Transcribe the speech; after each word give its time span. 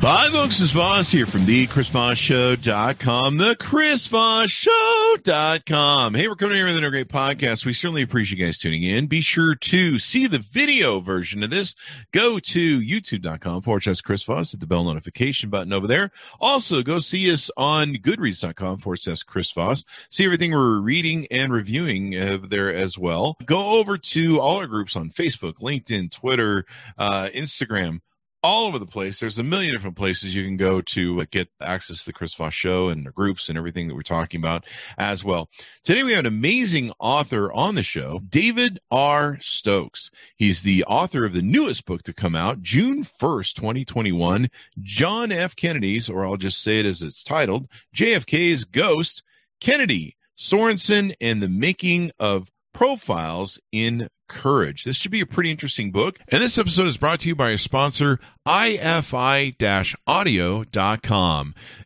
Hi, 0.00 0.30
folks. 0.30 0.60
It's 0.60 0.70
Voss 0.70 1.10
here 1.10 1.26
from 1.26 1.44
the 1.44 1.66
ChrisVossShow.com, 1.66 3.36
the 3.36 3.56
ChrisVossShow.com. 3.56 6.14
Hey, 6.14 6.28
we're 6.28 6.36
coming 6.36 6.54
here 6.54 6.66
with 6.66 6.76
another 6.76 6.90
great 6.90 7.08
podcast. 7.08 7.66
We 7.66 7.72
certainly 7.72 8.02
appreciate 8.02 8.38
you 8.38 8.46
guys 8.46 8.58
tuning 8.58 8.84
in. 8.84 9.08
Be 9.08 9.20
sure 9.20 9.56
to 9.56 9.98
see 9.98 10.28
the 10.28 10.38
video 10.38 11.00
version 11.00 11.42
of 11.42 11.50
this. 11.50 11.74
Go 12.12 12.38
to 12.38 12.80
youtube.com 12.80 13.62
forward 13.62 13.82
slash 13.82 14.00
Chris 14.00 14.22
Voss, 14.22 14.52
hit 14.52 14.60
the 14.60 14.66
bell 14.66 14.84
notification 14.84 15.50
button 15.50 15.72
over 15.72 15.88
there. 15.88 16.12
Also, 16.40 16.82
go 16.82 17.00
see 17.00 17.32
us 17.32 17.50
on 17.56 17.94
goodreads.com 17.94 18.78
forward 18.78 19.00
slash 19.00 19.24
Chris 19.24 19.50
Voss. 19.50 19.84
See 20.10 20.24
everything 20.24 20.52
we're 20.52 20.78
reading 20.78 21.26
and 21.32 21.52
reviewing 21.52 22.10
there 22.48 22.72
as 22.72 22.96
well. 22.96 23.36
Go 23.44 23.72
over 23.72 23.98
to 23.98 24.40
all 24.40 24.58
our 24.58 24.68
groups 24.68 24.94
on 24.94 25.10
Facebook, 25.10 25.54
LinkedIn, 25.56 26.12
Twitter, 26.12 26.66
uh, 26.96 27.30
Instagram 27.34 28.00
all 28.42 28.66
over 28.66 28.78
the 28.78 28.86
place. 28.86 29.18
There's 29.18 29.38
a 29.38 29.42
million 29.42 29.72
different 29.72 29.96
places 29.96 30.34
you 30.34 30.44
can 30.44 30.56
go 30.56 30.80
to 30.80 31.22
uh, 31.22 31.24
get 31.30 31.48
access 31.60 32.00
to 32.00 32.06
the 32.06 32.12
Chris 32.12 32.34
Voss 32.34 32.54
show 32.54 32.88
and 32.88 33.04
the 33.04 33.10
groups 33.10 33.48
and 33.48 33.58
everything 33.58 33.88
that 33.88 33.94
we're 33.94 34.02
talking 34.02 34.40
about 34.40 34.64
as 34.96 35.24
well. 35.24 35.48
Today 35.84 36.02
we 36.02 36.12
have 36.12 36.20
an 36.20 36.26
amazing 36.26 36.92
author 36.98 37.52
on 37.52 37.74
the 37.74 37.82
show, 37.82 38.20
David 38.28 38.78
R. 38.90 39.38
Stokes. 39.40 40.10
He's 40.36 40.62
the 40.62 40.84
author 40.84 41.24
of 41.24 41.34
the 41.34 41.42
newest 41.42 41.84
book 41.84 42.02
to 42.04 42.12
come 42.12 42.36
out 42.36 42.62
June 42.62 43.04
1st, 43.04 43.54
2021, 43.54 44.48
John 44.82 45.32
F. 45.32 45.56
Kennedy's, 45.56 46.08
or 46.08 46.24
I'll 46.24 46.36
just 46.36 46.62
say 46.62 46.80
it 46.80 46.86
as 46.86 47.02
it's 47.02 47.24
titled, 47.24 47.66
JFK's 47.94 48.64
Ghost, 48.64 49.22
Kennedy, 49.60 50.16
Sorensen, 50.38 51.14
and 51.20 51.42
the 51.42 51.48
Making 51.48 52.12
of 52.20 52.50
Profiles 52.72 53.58
in 53.72 54.08
Courage. 54.28 54.84
This 54.84 54.96
should 54.96 55.10
be 55.10 55.20
a 55.20 55.26
pretty 55.26 55.50
interesting 55.50 55.90
book. 55.90 56.18
And 56.28 56.42
this 56.42 56.58
episode 56.58 56.86
is 56.86 56.96
brought 56.96 57.20
to 57.20 57.28
you 57.28 57.34
by 57.34 57.50
a 57.50 57.58
sponsor, 57.58 58.20
ifi-audio.com 58.46 59.54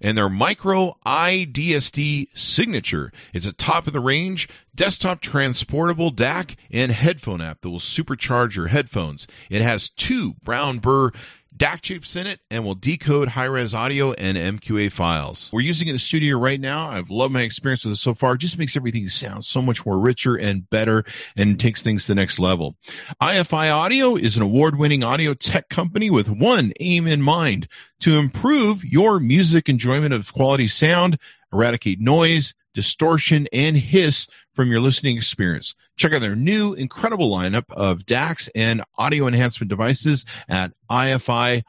and 0.01 0.19
their 0.19 0.29
micro 0.29 0.97
iDSD 1.07 2.29
signature. 2.35 3.13
It's 3.33 3.47
a 3.47 3.53
top 3.53 3.87
of 3.87 3.93
the 3.93 4.01
range 4.01 4.49
desktop 4.75 5.21
transportable 5.21 6.13
DAC 6.13 6.57
and 6.71 6.93
headphone 6.93 7.41
app 7.41 7.61
that 7.61 7.71
will 7.71 7.79
supercharge 7.79 8.57
your 8.57 8.69
headphones. 8.69 9.27
It 9.51 9.63
has 9.63 9.89
two 9.89 10.35
brown 10.43 10.79
burr 10.79 11.11
DAC 11.57 11.83
chips 11.83 12.17
in 12.17 12.27
it 12.27 12.41
and 12.51 12.65
will 12.65 12.75
decode 12.75 13.29
high 13.29 13.45
res 13.45 13.75
audio 13.75 14.13
and 14.13 14.37
MQA 14.37 14.91
files. 14.91 15.51
We're 15.53 15.61
using 15.61 15.89
it 15.89 15.91
in 15.91 15.97
the 15.97 16.01
studio 16.01 16.39
right 16.39 16.61
now. 16.61 16.91
I've 16.91 17.11
loved 17.11 17.33
my 17.33 17.43
experience 17.43 17.85
with 17.85 17.95
it 17.95 17.97
so 17.97 18.15
far. 18.15 18.35
It 18.35 18.39
just 18.39 18.59
makes 18.59 18.77
everything 18.77 19.07
sound 19.09 19.45
so 19.45 19.61
much 19.61 19.85
more 19.85 19.99
richer 19.99 20.35
and 20.35 20.69
better 20.71 21.05
and 21.37 21.61
takes 21.61 21.83
things 21.83 22.03
to 22.03 22.09
the 22.09 22.15
next 22.15 22.39
level. 22.39 22.77
IFI 23.23 23.73
Audio 23.73 24.17
is 24.17 24.37
an 24.37 24.43
award 24.43 24.79
winning 24.79 25.05
audio 25.05 25.35
tech 25.35 25.69
company 25.69 26.11
with 26.11 26.31
one 26.31 26.73
aim 26.81 27.07
in 27.07 27.23
mind 27.23 27.69
to 28.01 28.19
improve 28.19 28.85
your 28.85 29.21
music 29.21 29.69
enjoyment 29.69 30.15
of 30.15 30.33
quality 30.33 30.69
sound, 30.69 31.19
eradicate 31.53 32.01
noise, 32.01 32.55
distortion, 32.75 33.49
and 33.53 33.77
hiss 33.77 34.27
from 34.55 34.71
your 34.71 34.81
listening 34.81 35.17
experience. 35.17 35.75
Check 35.97 36.13
out 36.13 36.21
their 36.21 36.37
new 36.37 36.75
incredible 36.75 37.31
lineup 37.31 37.65
of 37.71 38.01
DACs 38.01 38.49
and 38.55 38.83
audio 38.99 39.27
enhancement 39.27 39.69
devices 39.71 40.25
at 40.49 40.73
ifi-audio.com. 40.91 41.65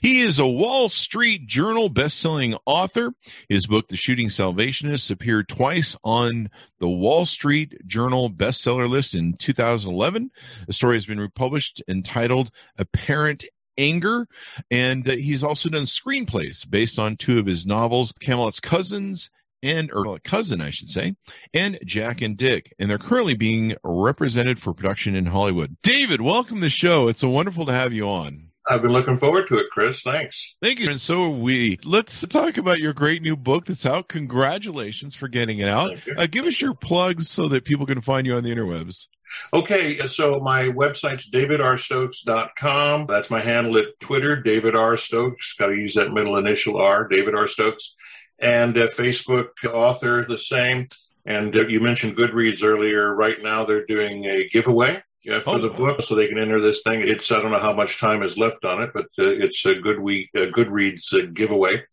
He 0.00 0.22
is 0.22 0.38
a 0.38 0.46
Wall 0.46 0.88
Street 0.88 1.46
Journal 1.46 1.88
best-selling 1.88 2.56
author. 2.64 3.12
His 3.48 3.66
book, 3.66 3.88
The 3.88 3.96
Shooting 3.96 4.28
Salvationists, 4.30 5.10
appeared 5.10 5.48
twice 5.48 5.96
on 6.02 6.50
the 6.80 6.88
Wall 6.88 7.26
Street 7.26 7.86
Journal 7.86 8.30
bestseller 8.30 8.88
list 8.88 9.14
in 9.14 9.34
2011. 9.34 10.30
The 10.66 10.72
story 10.72 10.96
has 10.96 11.06
been 11.06 11.20
republished 11.20 11.82
entitled 11.88 12.50
Apparent 12.78 13.44
Danger. 13.78 14.26
And 14.70 15.08
uh, 15.08 15.12
he's 15.12 15.42
also 15.42 15.70
done 15.70 15.84
screenplays 15.84 16.68
based 16.68 16.98
on 16.98 17.16
two 17.16 17.38
of 17.38 17.46
his 17.46 17.64
novels, 17.64 18.12
Camelot's 18.20 18.60
Cousins 18.60 19.30
and 19.62 19.90
or 19.92 20.18
cousin, 20.20 20.60
I 20.60 20.70
should 20.70 20.88
say, 20.88 21.16
and 21.52 21.78
Jack 21.84 22.20
and 22.20 22.36
Dick, 22.36 22.72
and 22.78 22.88
they're 22.88 22.98
currently 22.98 23.34
being 23.34 23.74
represented 23.82 24.60
for 24.60 24.72
production 24.72 25.16
in 25.16 25.26
Hollywood. 25.26 25.76
David, 25.82 26.20
welcome 26.20 26.56
to 26.56 26.60
the 26.62 26.68
show. 26.68 27.08
It's 27.08 27.22
so 27.22 27.28
wonderful 27.28 27.66
to 27.66 27.72
have 27.72 27.92
you 27.92 28.08
on. 28.08 28.50
I've 28.68 28.82
been 28.82 28.92
looking 28.92 29.16
forward 29.16 29.46
to 29.48 29.56
it, 29.56 29.66
Chris. 29.72 30.02
Thanks. 30.02 30.54
Thank 30.62 30.78
you. 30.78 30.90
And 30.90 31.00
so 31.00 31.24
are 31.24 31.30
we. 31.30 31.78
Let's 31.84 32.20
talk 32.28 32.58
about 32.58 32.78
your 32.78 32.92
great 32.92 33.22
new 33.22 33.34
book 33.34 33.64
that's 33.66 33.86
out. 33.86 34.08
Congratulations 34.08 35.14
for 35.14 35.26
getting 35.26 35.58
it 35.58 35.68
out. 35.68 35.96
Uh, 36.16 36.26
give 36.26 36.44
us 36.44 36.60
your 36.60 36.74
plugs 36.74 37.30
so 37.30 37.48
that 37.48 37.64
people 37.64 37.86
can 37.86 38.02
find 38.02 38.26
you 38.26 38.34
on 38.36 38.44
the 38.44 38.54
interwebs. 38.54 39.06
Okay, 39.52 40.06
so 40.06 40.40
my 40.40 40.64
website's 40.64 41.30
davidrstokes.com. 41.30 43.06
That's 43.06 43.30
my 43.30 43.40
handle 43.40 43.78
at 43.78 43.98
Twitter, 44.00 44.40
David 44.40 44.74
R. 44.76 44.96
Stokes. 44.96 45.54
Got 45.54 45.66
to 45.68 45.76
use 45.76 45.94
that 45.94 46.12
middle 46.12 46.36
initial 46.36 46.80
R, 46.80 47.08
David 47.08 47.34
R. 47.34 47.46
Stokes. 47.46 47.94
And 48.38 48.76
uh, 48.76 48.88
Facebook 48.88 49.48
author, 49.66 50.24
the 50.24 50.38
same. 50.38 50.88
And 51.24 51.56
uh, 51.56 51.66
you 51.66 51.80
mentioned 51.80 52.16
Goodreads 52.16 52.62
earlier. 52.62 53.14
Right 53.14 53.42
now, 53.42 53.64
they're 53.64 53.86
doing 53.86 54.24
a 54.24 54.48
giveaway 54.48 55.02
yeah, 55.24 55.40
for 55.40 55.56
oh. 55.56 55.58
the 55.58 55.70
book, 55.70 56.02
so 56.02 56.14
they 56.14 56.28
can 56.28 56.38
enter 56.38 56.60
this 56.60 56.82
thing. 56.82 57.02
It's 57.06 57.30
I 57.30 57.40
don't 57.42 57.50
know 57.50 57.58
how 57.58 57.74
much 57.74 58.00
time 58.00 58.22
is 58.22 58.38
left 58.38 58.64
on 58.64 58.82
it, 58.82 58.90
but 58.94 59.06
uh, 59.18 59.28
it's 59.28 59.64
a 59.66 59.74
good 59.74 60.00
week, 60.00 60.30
a 60.34 60.46
Goodreads 60.46 61.12
uh, 61.12 61.26
giveaway. 61.32 61.84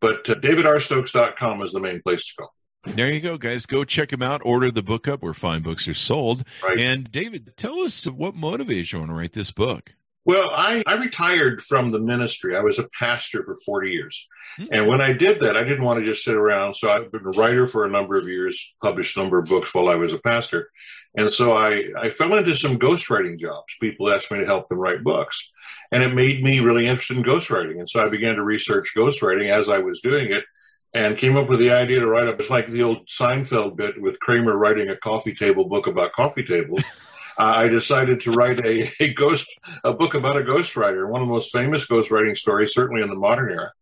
But 0.00 0.28
uh, 0.28 0.34
davidrstokes.com 0.34 1.62
is 1.62 1.72
the 1.72 1.80
main 1.80 2.02
place 2.02 2.24
to 2.26 2.32
go. 2.38 2.48
There 2.84 3.12
you 3.12 3.20
go, 3.20 3.36
guys. 3.36 3.66
Go 3.66 3.84
check 3.84 4.12
him 4.12 4.22
out. 4.22 4.40
Order 4.44 4.70
the 4.70 4.82
book 4.82 5.06
up 5.06 5.22
where 5.22 5.34
fine 5.34 5.62
books 5.62 5.86
are 5.86 5.94
sold. 5.94 6.44
Right. 6.62 6.78
And 6.78 7.10
David, 7.12 7.52
tell 7.56 7.80
us 7.80 8.04
what 8.06 8.34
motivates 8.34 8.92
you 8.92 9.06
to 9.06 9.12
write 9.12 9.34
this 9.34 9.50
book. 9.50 9.94
Well, 10.26 10.50
I, 10.52 10.82
I 10.86 10.94
retired 10.94 11.62
from 11.62 11.90
the 11.90 11.98
ministry. 11.98 12.54
I 12.54 12.60
was 12.60 12.78
a 12.78 12.88
pastor 12.98 13.42
for 13.42 13.56
40 13.64 13.90
years. 13.90 14.28
Mm-hmm. 14.58 14.72
And 14.72 14.86
when 14.86 15.00
I 15.00 15.12
did 15.12 15.40
that, 15.40 15.56
I 15.56 15.64
didn't 15.64 15.84
want 15.84 15.98
to 15.98 16.04
just 16.04 16.24
sit 16.24 16.34
around. 16.34 16.74
So 16.74 16.90
I've 16.90 17.10
been 17.10 17.24
a 17.24 17.30
writer 17.30 17.66
for 17.66 17.84
a 17.84 17.90
number 17.90 18.16
of 18.16 18.28
years, 18.28 18.74
published 18.82 19.16
a 19.16 19.20
number 19.20 19.38
of 19.38 19.46
books 19.46 19.74
while 19.74 19.88
I 19.88 19.94
was 19.94 20.12
a 20.12 20.18
pastor. 20.18 20.70
And 21.16 21.30
so 21.30 21.56
I, 21.56 21.84
I 21.98 22.10
fell 22.10 22.34
into 22.36 22.54
some 22.54 22.78
ghostwriting 22.78 23.38
jobs. 23.38 23.74
People 23.80 24.10
asked 24.10 24.30
me 24.30 24.40
to 24.40 24.46
help 24.46 24.68
them 24.68 24.78
write 24.78 25.02
books. 25.02 25.50
And 25.90 26.02
it 26.02 26.14
made 26.14 26.42
me 26.42 26.60
really 26.60 26.86
interested 26.86 27.16
in 27.16 27.24
ghostwriting. 27.24 27.78
And 27.78 27.88
so 27.88 28.04
I 28.04 28.08
began 28.08 28.36
to 28.36 28.44
research 28.44 28.92
ghostwriting 28.96 29.50
as 29.50 29.68
I 29.68 29.78
was 29.78 30.00
doing 30.02 30.30
it 30.30 30.44
and 30.92 31.16
came 31.16 31.36
up 31.36 31.48
with 31.48 31.60
the 31.60 31.70
idea 31.70 32.00
to 32.00 32.08
write 32.08 32.28
up. 32.28 32.40
It's 32.40 32.50
like 32.50 32.70
the 32.70 32.82
old 32.82 33.06
Seinfeld 33.06 33.76
bit 33.76 34.00
with 34.00 34.18
Kramer 34.20 34.56
writing 34.56 34.88
a 34.88 34.96
coffee 34.96 35.34
table 35.34 35.66
book 35.66 35.86
about 35.86 36.12
coffee 36.12 36.42
tables. 36.42 36.84
uh, 37.38 37.54
I 37.56 37.68
decided 37.68 38.20
to 38.22 38.32
write 38.32 38.64
a, 38.64 38.90
a 39.00 39.12
ghost 39.12 39.58
a 39.84 39.92
book 39.92 40.14
about 40.14 40.36
a 40.36 40.42
ghostwriter. 40.42 41.08
One 41.08 41.22
of 41.22 41.28
the 41.28 41.32
most 41.32 41.52
famous 41.52 41.86
ghostwriting 41.86 42.36
stories, 42.36 42.74
certainly 42.74 43.02
in 43.02 43.08
the 43.08 43.14
modern 43.14 43.50
era, 43.50 43.72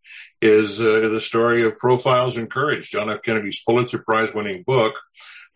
is 0.41 0.81
uh, 0.81 1.09
the 1.09 1.21
story 1.21 1.63
of 1.65 1.79
Profiles 1.79 2.37
in 2.37 2.47
Courage, 2.47 2.91
John 2.91 3.11
F. 3.11 3.23
Kennedy's 3.23 3.63
Pulitzer 3.65 3.99
Prize 3.99 4.35
winning 4.35 4.63
book. 4.63 4.95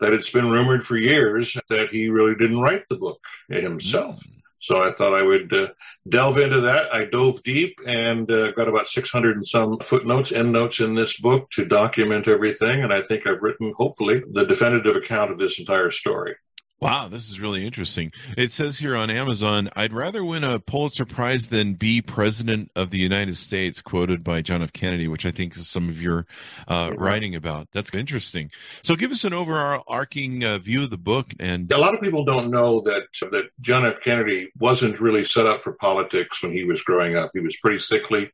That 0.00 0.14
it's 0.14 0.30
been 0.30 0.50
rumored 0.50 0.84
for 0.84 0.96
years 0.96 1.56
that 1.68 1.90
he 1.90 2.08
really 2.08 2.34
didn't 2.34 2.58
write 2.58 2.88
the 2.88 2.96
book 2.96 3.20
himself. 3.48 4.18
Mm. 4.18 4.41
So 4.62 4.84
I 4.84 4.92
thought 4.92 5.12
I 5.12 5.24
would 5.24 5.52
uh, 5.52 5.68
delve 6.08 6.38
into 6.38 6.60
that. 6.60 6.94
I 6.94 7.04
dove 7.04 7.42
deep 7.42 7.80
and 7.84 8.30
uh, 8.30 8.52
got 8.52 8.68
about 8.68 8.86
600 8.86 9.34
and 9.34 9.44
some 9.46 9.80
footnotes, 9.80 10.30
endnotes 10.30 10.78
in 10.78 10.94
this 10.94 11.18
book 11.18 11.50
to 11.50 11.64
document 11.64 12.28
everything. 12.28 12.84
And 12.84 12.92
I 12.92 13.02
think 13.02 13.26
I've 13.26 13.42
written, 13.42 13.74
hopefully, 13.76 14.22
the 14.30 14.46
definitive 14.46 14.94
account 14.94 15.32
of 15.32 15.38
this 15.38 15.58
entire 15.58 15.90
story. 15.90 16.36
Wow, 16.82 17.06
this 17.06 17.30
is 17.30 17.38
really 17.38 17.64
interesting. 17.64 18.10
It 18.36 18.50
says 18.50 18.80
here 18.80 18.96
on 18.96 19.08
Amazon, 19.08 19.70
I'd 19.76 19.92
rather 19.92 20.24
win 20.24 20.42
a 20.42 20.58
Pulitzer 20.58 21.04
Prize 21.04 21.46
than 21.46 21.74
be 21.74 22.02
president 22.02 22.72
of 22.74 22.90
the 22.90 22.98
United 22.98 23.36
States, 23.36 23.80
quoted 23.80 24.24
by 24.24 24.40
John 24.40 24.64
F. 24.64 24.72
Kennedy, 24.72 25.06
which 25.06 25.24
I 25.24 25.30
think 25.30 25.56
is 25.56 25.68
some 25.68 25.88
of 25.88 26.02
your 26.02 26.26
uh, 26.66 26.90
writing 26.96 27.36
about. 27.36 27.68
That's 27.72 27.94
interesting. 27.94 28.50
So 28.82 28.96
give 28.96 29.12
us 29.12 29.22
an 29.22 29.32
overarching 29.32 30.42
uh, 30.42 30.58
view 30.58 30.82
of 30.82 30.90
the 30.90 30.98
book. 30.98 31.28
And 31.38 31.70
a 31.70 31.78
lot 31.78 31.94
of 31.94 32.00
people 32.00 32.24
don't 32.24 32.50
know 32.50 32.80
that 32.80 33.04
that 33.30 33.50
John 33.60 33.86
F. 33.86 34.00
Kennedy 34.02 34.50
wasn't 34.58 35.00
really 35.00 35.24
set 35.24 35.46
up 35.46 35.62
for 35.62 35.74
politics 35.74 36.42
when 36.42 36.50
he 36.50 36.64
was 36.64 36.82
growing 36.82 37.16
up. 37.16 37.30
He 37.32 37.38
was 37.38 37.56
pretty 37.58 37.78
sickly 37.78 38.28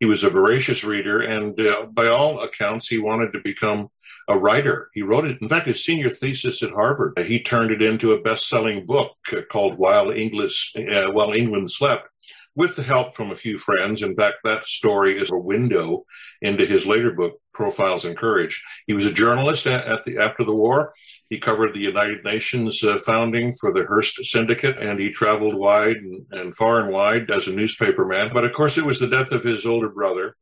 he 0.00 0.06
was 0.06 0.24
a 0.24 0.30
voracious 0.30 0.84
reader, 0.84 1.20
and 1.20 1.58
uh, 1.60 1.86
by 1.86 2.08
all 2.08 2.42
accounts, 2.42 2.88
he 2.88 2.98
wanted 2.98 3.32
to 3.32 3.40
become 3.40 3.88
a 4.28 4.38
writer. 4.38 4.90
He 4.94 5.02
wrote 5.02 5.26
it. 5.26 5.40
In 5.40 5.48
fact, 5.48 5.66
his 5.66 5.84
senior 5.84 6.10
thesis 6.10 6.62
at 6.62 6.70
Harvard, 6.70 7.18
he 7.18 7.42
turned 7.42 7.70
it 7.70 7.82
into 7.82 8.12
a 8.12 8.20
best-selling 8.20 8.86
book 8.86 9.12
uh, 9.32 9.42
called 9.50 9.78
"While 9.78 10.10
English, 10.10 10.74
uh, 10.76 11.10
While 11.10 11.32
England 11.32 11.70
Slept." 11.70 12.08
with 12.56 12.76
the 12.76 12.82
help 12.82 13.14
from 13.14 13.30
a 13.30 13.36
few 13.36 13.58
friends. 13.58 14.02
In 14.02 14.14
fact, 14.14 14.36
that 14.44 14.64
story 14.64 15.20
is 15.20 15.30
a 15.30 15.36
window 15.36 16.04
into 16.44 16.66
his 16.66 16.86
later 16.86 17.10
book, 17.10 17.40
Profiles 17.54 18.04
in 18.04 18.14
Courage. 18.14 18.62
He 18.86 18.92
was 18.92 19.06
a 19.06 19.12
journalist 19.12 19.66
at, 19.66 20.04
the 20.04 20.18
after 20.18 20.44
the 20.44 20.54
war. 20.54 20.92
He 21.30 21.38
covered 21.38 21.72
the 21.72 21.80
United 21.80 22.22
Nations 22.22 22.84
uh, 22.84 22.98
founding 22.98 23.52
for 23.54 23.72
the 23.72 23.84
Hearst 23.84 24.22
Syndicate, 24.24 24.78
and 24.78 25.00
he 25.00 25.10
traveled 25.10 25.54
wide 25.54 25.96
and, 25.96 26.26
and 26.30 26.54
far 26.54 26.80
and 26.80 26.92
wide 26.92 27.30
as 27.30 27.48
a 27.48 27.52
newspaperman. 27.52 28.34
But 28.34 28.44
of 28.44 28.52
course, 28.52 28.76
it 28.76 28.84
was 28.84 28.98
the 28.98 29.08
death 29.08 29.32
of 29.32 29.42
his 29.42 29.64
older 29.64 29.88
brother, 29.88 30.36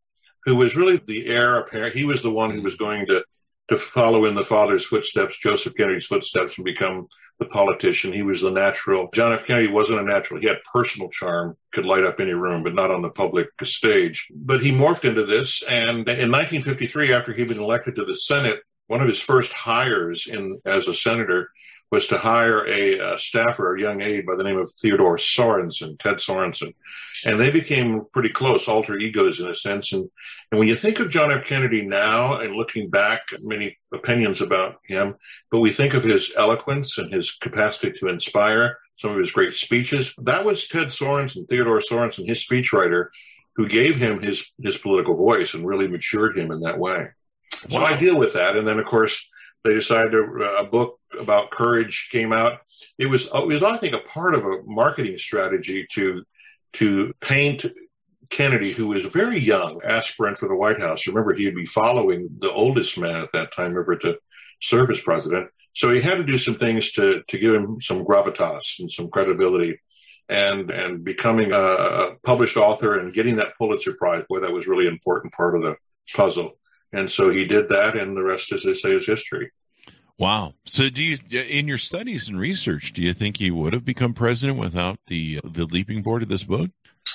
who 0.44 0.56
was 0.56 0.76
really 0.76 0.96
the 0.96 1.26
heir 1.26 1.56
apparent. 1.58 1.94
He 1.94 2.05
was 2.05 2.20
the 2.20 2.32
one 2.32 2.50
who 2.50 2.62
was 2.62 2.75
going 2.75 3.06
to 3.06 3.25
to 3.69 3.78
follow 3.78 4.25
in 4.25 4.34
the 4.34 4.43
father's 4.43 4.84
footsteps, 4.84 5.38
Joseph 5.38 5.76
Kennedy's 5.76 6.06
footsteps, 6.06 6.58
and 6.58 6.64
become 6.64 7.06
the 7.38 7.46
politician. 7.46 8.12
He 8.12 8.23
was 8.23 8.43
the 8.43 8.50
natural. 8.50 9.08
John 9.14 9.32
F. 9.32 9.46
Kennedy 9.46 9.69
wasn't 9.69 10.00
a 10.00 10.05
natural. 10.05 10.40
He 10.40 10.46
had 10.46 10.58
personal 10.73 11.08
charm, 11.11 11.56
could 11.73 11.84
light 11.84 12.05
up 12.05 12.20
any 12.20 12.32
room, 12.32 12.62
but 12.62 12.75
not 12.75 12.90
on 12.90 13.02
the 13.02 13.11
public 13.11 13.49
stage. 13.64 14.29
But 14.34 14.62
he 14.62 14.73
morphed 14.73 15.05
into 15.05 15.25
this. 15.25 15.62
And 15.62 16.08
in 16.08 16.31
1953, 16.31 17.12
after 17.12 17.32
he'd 17.32 17.49
been 17.49 17.58
elected 17.58 17.96
to 17.96 18.05
the 18.05 18.14
Senate, 18.14 18.61
one 18.87 19.00
of 19.00 19.08
his 19.08 19.20
first 19.20 19.52
hires 19.52 20.26
in 20.26 20.61
as 20.64 20.87
a 20.88 20.94
senator 20.94 21.50
was 21.93 22.06
to 22.06 22.17
hire 22.17 22.67
a, 22.67 22.99
a, 22.99 23.19
staffer, 23.19 23.77
a 23.77 23.81
young 23.81 24.00
aide 24.00 24.25
by 24.25 24.35
the 24.35 24.43
name 24.43 24.59
of 24.59 24.73
Theodore 24.81 25.19
Sorensen, 25.19 25.99
Ted 25.99 26.17
Sorensen. 26.17 26.73
And 27.27 27.39
they 27.39 27.50
became 27.50 28.06
pretty 28.15 28.31
close, 28.31 28.67
alter 28.67 28.97
egos 28.97 29.41
in 29.41 29.49
a 29.49 29.55
sense. 29.55 29.93
And, 29.93 30.11
and 30.50 30.59
when 30.59 30.69
you 30.69 30.75
think 30.75 31.00
of 31.00 31.11
John 31.11 31.31
F. 31.31 31.44
Kennedy 31.44 31.87
now 31.87 32.41
and 32.41 32.56
looking 32.56 32.89
back, 32.89 33.21
many 33.43 33.77
opinions 33.93 34.41
about 34.41 34.77
him, 34.87 35.17
but 35.50 35.61
we 35.61 35.71
think 35.71 35.93
of 35.93 36.03
his 36.03 36.33
eloquence 36.35 36.97
and 36.97 37.12
his 37.12 37.33
capacity 37.33 37.93
to 37.99 38.09
inspire, 38.09 38.79
some 38.97 39.12
of 39.12 39.19
his 39.19 39.33
great 39.33 39.53
speeches. 39.53 40.15
That 40.17 40.44
was 40.44 40.69
Ted 40.69 40.89
Sorensen, 40.89 41.49
Theodore 41.49 41.81
Sorensen, 41.81 42.27
his 42.27 42.47
speechwriter, 42.47 43.09
who 43.56 43.69
gave 43.69 43.97
him 43.97 44.23
his, 44.23 44.50
his 44.62 44.79
political 44.79 45.17
voice 45.17 45.55
and 45.55 45.67
really 45.67 45.89
matured 45.89 46.39
him 46.39 46.50
in 46.53 46.61
that 46.61 46.79
way. 46.79 47.09
Wow. 47.69 47.79
So 47.79 47.85
I 47.85 47.97
deal 47.97 48.17
with 48.17 48.33
that. 48.35 48.56
And 48.56 48.67
then, 48.67 48.79
of 48.79 48.87
course, 48.87 49.29
they 49.64 49.75
decided 49.75 50.11
to, 50.12 50.56
a 50.59 50.64
book 50.64 50.99
about 51.19 51.50
courage 51.50 52.09
came 52.11 52.32
out. 52.32 52.61
It 52.99 53.06
was 53.06 53.26
it 53.26 53.47
was 53.47 53.62
I 53.62 53.76
think 53.76 53.94
a 53.94 54.00
part 54.00 54.35
of 54.35 54.44
a 54.44 54.62
marketing 54.64 55.19
strategy 55.19 55.87
to 55.93 56.25
to 56.75 57.12
paint 57.20 57.64
Kennedy, 58.31 58.73
who 58.73 58.88
was 58.88 59.05
very 59.05 59.38
young, 59.38 59.81
aspirant 59.85 60.38
for 60.38 60.49
the 60.49 60.56
White 60.56 60.81
House. 60.81 61.06
Remember, 61.06 61.35
he'd 61.35 61.55
be 61.55 61.67
following 61.67 62.31
the 62.38 62.50
oldest 62.50 62.99
man 62.99 63.17
at 63.17 63.32
that 63.32 63.53
time 63.53 63.76
ever 63.76 63.94
to 63.97 64.17
serve 64.61 64.91
as 64.91 65.00
president. 65.00 65.50
So 65.75 65.93
he 65.93 66.00
had 66.00 66.17
to 66.17 66.25
do 66.25 66.38
some 66.38 66.55
things 66.55 66.93
to 66.93 67.23
to 67.29 67.38
give 67.38 67.55
him 67.55 67.81
some 67.81 68.05
gravitas 68.05 68.81
and 68.81 68.91
some 68.91 69.08
credibility. 69.08 69.79
And 70.29 70.70
and 70.70 71.05
becoming 71.05 71.50
a 71.53 72.12
published 72.23 72.56
author 72.56 72.99
and 72.99 73.12
getting 73.12 73.37
that 73.37 73.56
Pulitzer 73.58 73.94
Prize, 73.94 74.25
boy, 74.29 74.41
that 74.41 74.53
was 74.53 74.67
really 74.67 74.87
important 74.87 75.35
part 75.35 75.55
of 75.55 75.62
the 75.62 75.76
puzzle. 76.17 76.53
And 76.93 77.11
so 77.11 77.31
he 77.31 77.44
did 77.44 77.69
that, 77.71 77.97
and 77.97 78.17
the 78.17 78.23
rest, 78.23 78.53
as 78.53 78.62
they 78.62 78.75
say, 78.75 78.91
is 78.91 79.06
history. 79.06 79.50
Wow. 80.19 80.55
So, 80.67 80.91
do 80.91 81.03
you, 81.03 81.19
in 81.31 81.67
your 81.67 81.79
studies 81.79 82.29
and 82.29 82.39
research, 82.39 82.93
do 82.93 83.03
you 83.03 83.15
think 83.15 83.39
he 83.39 83.50
would 83.50 83.73
have 83.73 83.85
become 83.85 84.15
president 84.15 84.59
without 84.59 84.99
the 85.09 85.41
the 85.43 85.65
leaping 85.65 86.03
board 86.03 86.23
of 86.23 86.29
this 86.29 86.44
book? 86.44 86.71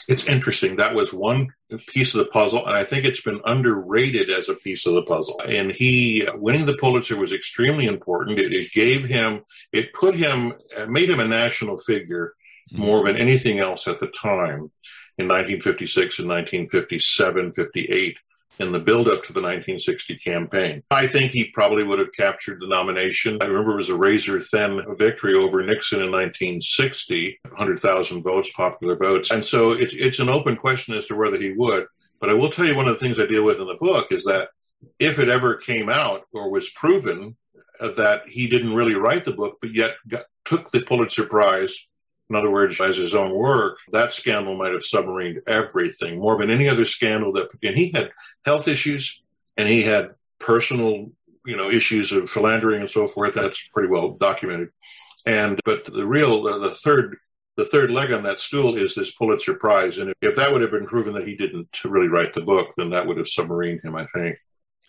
It's 0.08 0.26
interesting. 0.26 0.78
That 0.78 0.96
was 0.96 1.14
one 1.14 1.54
piece 1.88 2.16
of 2.16 2.20
the 2.20 2.32
puzzle, 2.32 2.66
and 2.66 2.76
I 2.76 2.84
think 2.84 3.06
it's 3.06 3.22
been 3.22 3.42
underrated 3.46 4.30
as 4.30 4.48
a 4.48 4.56
piece 4.56 4.86
of 4.86 4.94
the 4.96 5.04
puzzle. 5.04 5.40
And 5.46 5.72
he 5.72 6.28
winning 6.36 6.66
the 6.66 6.78
Pulitzer 6.78 7.18
was 7.18 7.34
extremely 7.34 7.86
important. 7.86 8.40
It, 8.40 8.54
it 8.54 8.72
gave 8.72 9.04
him, 9.06 9.42
it 9.74 9.94
put 9.94 10.16
him, 10.16 10.54
made 10.88 11.10
him 11.10 11.20
a 11.20 11.28
national 11.28 11.78
figure 11.78 12.34
mm-hmm. 12.74 12.84
more 12.84 13.06
than 13.06 13.18
anything 13.18 13.60
else 13.60 13.88
at 13.88 14.00
the 14.00 14.08
time 14.08 14.72
in 15.18 15.28
1956 15.28 16.20
and 16.20 16.30
1957, 16.30 17.54
58 17.54 18.18
in 18.60 18.72
the 18.72 18.80
build 18.80 19.08
up 19.08 19.24
to 19.24 19.34
the 19.34 19.42
1960 19.42 20.18
campaign. 20.18 20.84
I 20.92 21.08
think 21.08 21.32
he 21.32 21.52
probably 21.54 21.84
would 21.84 22.00
have 22.00 22.14
captured 22.14 22.60
the 22.60 22.68
nomination. 22.68 23.38
I 23.42 23.46
remember 23.46 23.74
it 23.74 23.78
was 23.78 23.90
a 23.90 23.98
razor 23.98 24.42
thin 24.42 24.84
victory 24.98 25.36
over 25.36 25.64
Nixon 25.64 26.02
in 26.02 26.12
1960, 26.12 27.40
100,000 27.50 28.24
votes, 28.24 28.50
popular 28.56 28.96
votes. 28.96 29.32
And 29.32 29.46
so 29.46 29.72
it's, 29.72 29.94
it's 29.94 30.20
an 30.20 30.30
open 30.30 30.56
question 30.56 30.94
as 30.94 31.08
to 31.08 31.16
whether 31.16 31.38
he 31.38 31.54
would. 31.54 31.88
But 32.20 32.30
I 32.30 32.34
will 32.34 32.50
tell 32.50 32.66
you 32.66 32.76
one 32.76 32.88
of 32.88 32.94
the 32.96 33.00
things 33.00 33.20
I 33.20 33.26
deal 33.26 33.44
with 33.44 33.60
in 33.60 33.68
the 33.68 33.76
book 33.76 34.12
is 34.12 34.24
that 34.26 34.50
if 35.00 35.20
it 35.20 35.30
ever 35.30 35.56
came 35.56 35.90
out 35.90 36.24
or 36.34 36.50
was 36.50 36.70
proven 36.72 37.36
that 37.80 38.24
he 38.28 38.48
didn't 38.48 38.74
really 38.74 38.96
write 38.96 39.26
the 39.26 39.34
book, 39.34 39.58
but 39.62 39.74
yet 39.74 39.96
got, 40.08 40.26
took 40.46 40.72
the 40.72 40.82
Pulitzer 40.82 41.26
Prize 41.26 41.76
in 42.30 42.36
other 42.36 42.52
words, 42.52 42.82
as 42.82 42.98
his 42.98 43.16
own 43.16 43.34
work, 43.34 43.78
that 43.92 44.14
scandal 44.14 44.58
might 44.58 44.74
have 44.74 44.84
submarined 44.84 45.48
everything 45.48 46.20
more 46.20 46.38
than 46.38 46.50
any 46.50 46.68
other 46.68 46.86
scandal 46.86 47.32
that, 47.34 47.50
and 47.64 47.78
he 47.78 47.92
had 47.94 48.12
health 48.46 48.68
issues 48.68 49.22
and 49.56 49.70
he 49.70 49.82
had 49.84 50.12
personal, 50.40 51.12
you 51.46 51.56
know, 51.56 51.70
issues 51.70 52.12
of 52.12 52.30
philandering 52.30 52.82
and 52.82 52.90
so 52.90 53.08
forth. 53.08 53.34
That's 53.34 53.68
pretty 53.74 53.90
well 53.90 54.12
documented. 54.12 54.70
And, 55.26 55.60
but 55.64 55.86
the 55.86 56.06
real, 56.06 56.44
the, 56.44 56.60
the 56.60 56.76
third, 56.76 57.18
the 57.56 57.66
third 57.66 57.92
leg 57.92 58.12
on 58.12 58.24
that 58.24 58.40
stool 58.40 58.76
is 58.76 58.94
this 58.94 59.16
Pulitzer 59.16 59.56
Prize. 59.56 59.98
And 59.98 60.14
if 60.22 60.36
that 60.36 60.52
would 60.52 60.62
have 60.62 60.72
been 60.72 60.86
proven 60.86 61.14
that 61.14 61.28
he 61.28 61.36
didn't 61.36 61.70
really 61.84 62.08
write 62.08 62.34
the 62.34 62.42
book, 62.42 62.68
then 62.78 62.92
that 62.92 63.08
would 63.08 63.18
have 63.18 63.26
submarined 63.26 63.84
him, 63.84 63.96
I 63.96 64.06
think. 64.14 64.38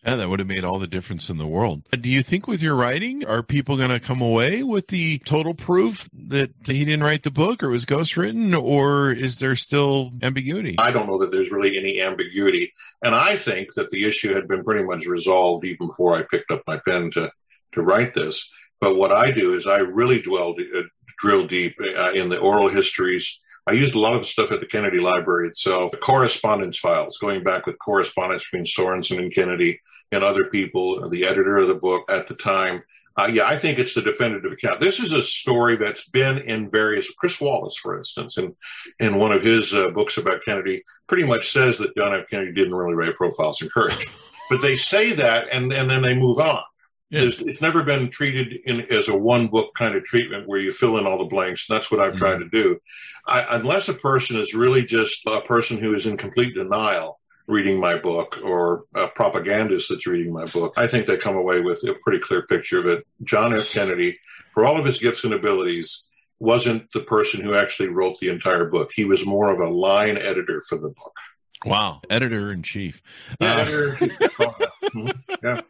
Yeah, 0.06 0.16
that 0.16 0.28
would 0.28 0.38
have 0.38 0.48
made 0.48 0.64
all 0.64 0.78
the 0.78 0.86
difference 0.86 1.28
in 1.28 1.38
the 1.38 1.46
world. 1.46 1.82
Do 1.90 2.08
you 2.08 2.22
think 2.22 2.46
with 2.46 2.62
your 2.62 2.74
writing, 2.76 3.24
are 3.26 3.42
people 3.42 3.76
going 3.76 3.90
to 3.90 3.98
come 3.98 4.20
away 4.20 4.62
with 4.62 4.88
the 4.88 5.18
total 5.18 5.54
proof 5.54 6.08
that 6.12 6.50
he 6.64 6.84
didn't 6.84 7.02
write 7.02 7.24
the 7.24 7.32
book 7.32 7.62
or 7.62 7.68
was 7.68 7.84
ghostwritten, 7.84 8.60
or 8.60 9.10
is 9.10 9.38
there 9.38 9.56
still 9.56 10.12
ambiguity? 10.22 10.76
I 10.78 10.92
don't 10.92 11.08
know 11.08 11.18
that 11.18 11.32
there's 11.32 11.50
really 11.50 11.76
any 11.76 12.00
ambiguity. 12.00 12.72
And 13.02 13.14
I 13.14 13.36
think 13.36 13.74
that 13.74 13.90
the 13.90 14.06
issue 14.06 14.34
had 14.34 14.46
been 14.46 14.64
pretty 14.64 14.84
much 14.84 15.04
resolved 15.06 15.64
even 15.64 15.88
before 15.88 16.16
I 16.16 16.22
picked 16.22 16.50
up 16.52 16.62
my 16.66 16.78
pen 16.86 17.10
to, 17.12 17.30
to 17.72 17.82
write 17.82 18.14
this. 18.14 18.48
But 18.80 18.96
what 18.96 19.12
I 19.12 19.32
do 19.32 19.54
is 19.54 19.66
I 19.66 19.78
really 19.78 20.22
dwell, 20.22 20.54
uh, 20.58 20.82
drill 21.18 21.48
deep 21.48 21.76
uh, 21.80 22.12
in 22.12 22.28
the 22.28 22.38
oral 22.38 22.70
histories. 22.70 23.40
I 23.66 23.72
used 23.72 23.96
a 23.96 24.00
lot 24.00 24.14
of 24.14 24.20
the 24.20 24.26
stuff 24.26 24.52
at 24.52 24.60
the 24.60 24.66
Kennedy 24.66 25.00
Library 25.00 25.48
itself, 25.48 25.90
the 25.90 25.98
correspondence 25.98 26.78
files, 26.78 27.18
going 27.18 27.42
back 27.42 27.66
with 27.66 27.78
correspondence 27.78 28.44
between 28.44 28.64
Sorensen 28.64 29.18
and 29.18 29.34
Kennedy 29.34 29.80
and 30.12 30.24
other 30.24 30.44
people, 30.44 31.08
the 31.10 31.26
editor 31.26 31.58
of 31.58 31.68
the 31.68 31.74
book 31.74 32.10
at 32.10 32.26
the 32.26 32.34
time. 32.34 32.82
Uh, 33.16 33.28
yeah, 33.32 33.46
I 33.46 33.58
think 33.58 33.78
it's 33.80 33.94
the 33.94 34.02
definitive 34.02 34.52
account. 34.52 34.78
This 34.78 35.00
is 35.00 35.12
a 35.12 35.22
story 35.22 35.76
that's 35.76 36.08
been 36.08 36.38
in 36.38 36.70
various. 36.70 37.10
Chris 37.10 37.40
Wallace, 37.40 37.76
for 37.76 37.98
instance, 37.98 38.38
in 38.38 38.54
in 39.00 39.18
one 39.18 39.32
of 39.32 39.42
his 39.42 39.74
uh, 39.74 39.88
books 39.88 40.18
about 40.18 40.44
Kennedy, 40.44 40.84
pretty 41.08 41.24
much 41.24 41.50
says 41.50 41.78
that 41.78 41.96
John 41.96 42.14
F. 42.14 42.28
Kennedy 42.30 42.52
didn't 42.52 42.74
really 42.74 42.94
write 42.94 43.16
profiles 43.16 43.60
in 43.60 43.68
courage, 43.70 44.06
but 44.48 44.62
they 44.62 44.76
say 44.76 45.14
that 45.14 45.46
and 45.50 45.72
and 45.72 45.90
then 45.90 46.02
they 46.02 46.14
move 46.14 46.38
on. 46.38 46.62
Yeah. 47.10 47.22
It's 47.22 47.62
never 47.62 47.82
been 47.82 48.10
treated 48.10 48.60
in 48.66 48.82
as 48.92 49.08
a 49.08 49.16
one 49.16 49.48
book 49.48 49.74
kind 49.74 49.94
of 49.94 50.04
treatment 50.04 50.46
where 50.46 50.60
you 50.60 50.72
fill 50.72 50.98
in 50.98 51.06
all 51.06 51.18
the 51.18 51.24
blanks. 51.24 51.68
And 51.68 51.76
that's 51.76 51.90
what 51.90 52.00
I've 52.00 52.12
mm-hmm. 52.12 52.18
tried 52.18 52.38
to 52.38 52.48
do. 52.50 52.78
I, 53.26 53.56
unless 53.56 53.88
a 53.88 53.94
person 53.94 54.38
is 54.38 54.52
really 54.52 54.84
just 54.84 55.26
a 55.26 55.40
person 55.40 55.78
who 55.78 55.94
is 55.94 56.06
in 56.06 56.18
complete 56.18 56.54
denial 56.54 57.18
reading 57.48 57.80
my 57.80 57.96
book 57.96 58.38
or 58.44 58.84
a 58.94 59.08
propagandist 59.08 59.88
that's 59.88 60.06
reading 60.06 60.32
my 60.32 60.44
book, 60.44 60.74
I 60.76 60.86
think 60.86 61.06
they 61.06 61.16
come 61.16 61.36
away 61.36 61.60
with 61.60 61.82
a 61.84 61.94
pretty 62.04 62.20
clear 62.20 62.42
picture 62.42 62.78
of 62.78 62.86
it. 62.86 63.06
John 63.24 63.58
F. 63.58 63.70
Kennedy, 63.70 64.18
for 64.52 64.64
all 64.64 64.78
of 64.78 64.84
his 64.84 64.98
gifts 64.98 65.24
and 65.24 65.32
abilities, 65.32 66.06
wasn't 66.38 66.92
the 66.92 67.00
person 67.00 67.40
who 67.40 67.54
actually 67.54 67.88
wrote 67.88 68.18
the 68.20 68.28
entire 68.28 68.66
book. 68.66 68.90
He 68.94 69.04
was 69.04 69.26
more 69.26 69.50
of 69.52 69.58
a 69.58 69.68
line 69.68 70.16
editor 70.16 70.62
for 70.68 70.76
the 70.76 70.88
book. 70.88 71.16
Wow, 71.64 72.02
editor 72.08 72.52
in 72.52 72.62
chief. 72.62 73.02
Yeah, 73.40 73.54
uh, 73.54 73.58
editor 73.58 73.92
mm-hmm. 73.94 75.10
yeah. 75.42 75.60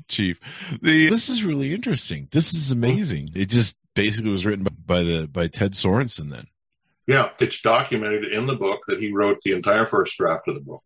Chief. 0.08 0.40
The 0.82 1.08
this 1.08 1.28
is 1.28 1.44
really 1.44 1.72
interesting. 1.72 2.28
This 2.32 2.52
is 2.52 2.72
amazing. 2.72 3.30
It 3.34 3.46
just 3.46 3.76
basically 3.94 4.30
was 4.30 4.44
written 4.44 4.64
by, 4.64 4.72
by 4.84 5.02
the 5.04 5.28
by 5.28 5.46
Ted 5.46 5.74
Sorensen 5.74 6.30
then. 6.30 6.48
Yeah, 7.06 7.30
it's 7.38 7.62
documented 7.62 8.24
in 8.24 8.46
the 8.46 8.56
book 8.56 8.80
that 8.88 9.00
he 9.00 9.12
wrote 9.12 9.38
the 9.42 9.52
entire 9.52 9.86
first 9.86 10.16
draft 10.18 10.48
of 10.48 10.54
the 10.54 10.60
book. 10.60 10.82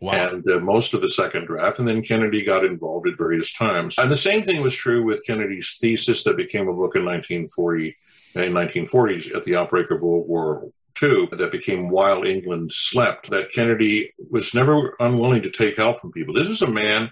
Wow. 0.00 0.12
And 0.12 0.48
uh, 0.48 0.60
most 0.60 0.94
of 0.94 1.00
the 1.00 1.10
second 1.10 1.46
draft, 1.46 1.80
and 1.80 1.88
then 1.88 2.02
Kennedy 2.02 2.44
got 2.44 2.64
involved 2.64 3.08
at 3.08 3.18
various 3.18 3.52
times. 3.52 3.96
And 3.98 4.10
the 4.10 4.16
same 4.16 4.42
thing 4.42 4.62
was 4.62 4.74
true 4.74 5.02
with 5.04 5.24
Kennedy's 5.26 5.76
thesis 5.80 6.22
that 6.24 6.36
became 6.36 6.68
a 6.68 6.72
book 6.72 6.94
in 6.94 7.04
1940, 7.04 7.96
in 8.34 8.52
1940s 8.52 9.34
at 9.34 9.42
the 9.42 9.56
outbreak 9.56 9.90
of 9.90 10.02
World 10.02 10.28
War 10.28 10.70
II, 11.02 11.28
that 11.32 11.50
became 11.50 11.90
While 11.90 12.24
England 12.24 12.70
Slept. 12.72 13.30
That 13.30 13.50
Kennedy 13.52 14.14
was 14.30 14.54
never 14.54 14.94
unwilling 15.00 15.42
to 15.42 15.50
take 15.50 15.76
help 15.76 16.00
from 16.00 16.12
people. 16.12 16.34
This 16.34 16.48
is 16.48 16.62
a 16.62 16.70
man 16.70 17.10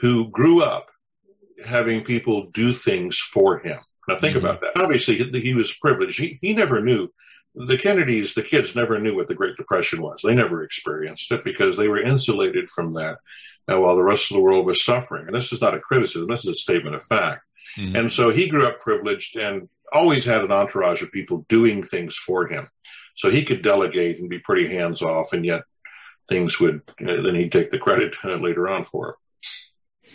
who 0.00 0.30
grew 0.30 0.62
up 0.62 0.90
having 1.64 2.04
people 2.04 2.50
do 2.52 2.72
things 2.72 3.18
for 3.18 3.58
him. 3.58 3.80
Now 4.08 4.16
think 4.16 4.36
mm-hmm. 4.36 4.46
about 4.46 4.60
that. 4.60 4.80
Obviously, 4.80 5.16
he, 5.16 5.40
he 5.40 5.54
was 5.54 5.72
privileged. 5.72 6.18
He, 6.20 6.38
he 6.40 6.54
never 6.54 6.80
knew 6.80 7.08
the 7.54 7.78
Kennedys, 7.78 8.34
the 8.34 8.42
kids 8.42 8.74
never 8.74 8.98
knew 8.98 9.14
what 9.14 9.28
the 9.28 9.34
Great 9.34 9.56
Depression 9.56 10.02
was. 10.02 10.22
They 10.22 10.34
never 10.34 10.62
experienced 10.62 11.30
it 11.32 11.44
because 11.44 11.76
they 11.76 11.88
were 11.88 12.00
insulated 12.00 12.70
from 12.70 12.92
that 12.92 13.18
uh, 13.70 13.78
while 13.80 13.96
the 13.96 14.02
rest 14.02 14.30
of 14.30 14.36
the 14.36 14.42
world 14.42 14.66
was 14.66 14.84
suffering. 14.84 15.26
And 15.26 15.36
this 15.36 15.52
is 15.52 15.60
not 15.60 15.74
a 15.74 15.80
criticism, 15.80 16.28
this 16.28 16.44
is 16.44 16.50
a 16.50 16.54
statement 16.54 16.96
of 16.96 17.04
fact. 17.04 17.44
Mm-hmm. 17.76 17.96
And 17.96 18.10
so 18.10 18.30
he 18.30 18.48
grew 18.48 18.66
up 18.66 18.80
privileged 18.80 19.36
and 19.36 19.68
always 19.92 20.24
had 20.24 20.42
an 20.42 20.52
entourage 20.52 21.02
of 21.02 21.12
people 21.12 21.44
doing 21.48 21.82
things 21.82 22.16
for 22.16 22.46
him. 22.46 22.68
So 23.16 23.30
he 23.30 23.44
could 23.44 23.62
delegate 23.62 24.18
and 24.18 24.28
be 24.30 24.38
pretty 24.38 24.74
hands 24.74 25.02
off, 25.02 25.32
and 25.32 25.44
yet 25.44 25.62
things 26.28 26.58
would, 26.60 26.80
uh, 27.00 27.22
then 27.22 27.34
he'd 27.34 27.52
take 27.52 27.70
the 27.70 27.78
credit 27.78 28.16
uh, 28.24 28.36
later 28.36 28.68
on 28.68 28.84
for 28.84 29.10
it. 29.10 29.16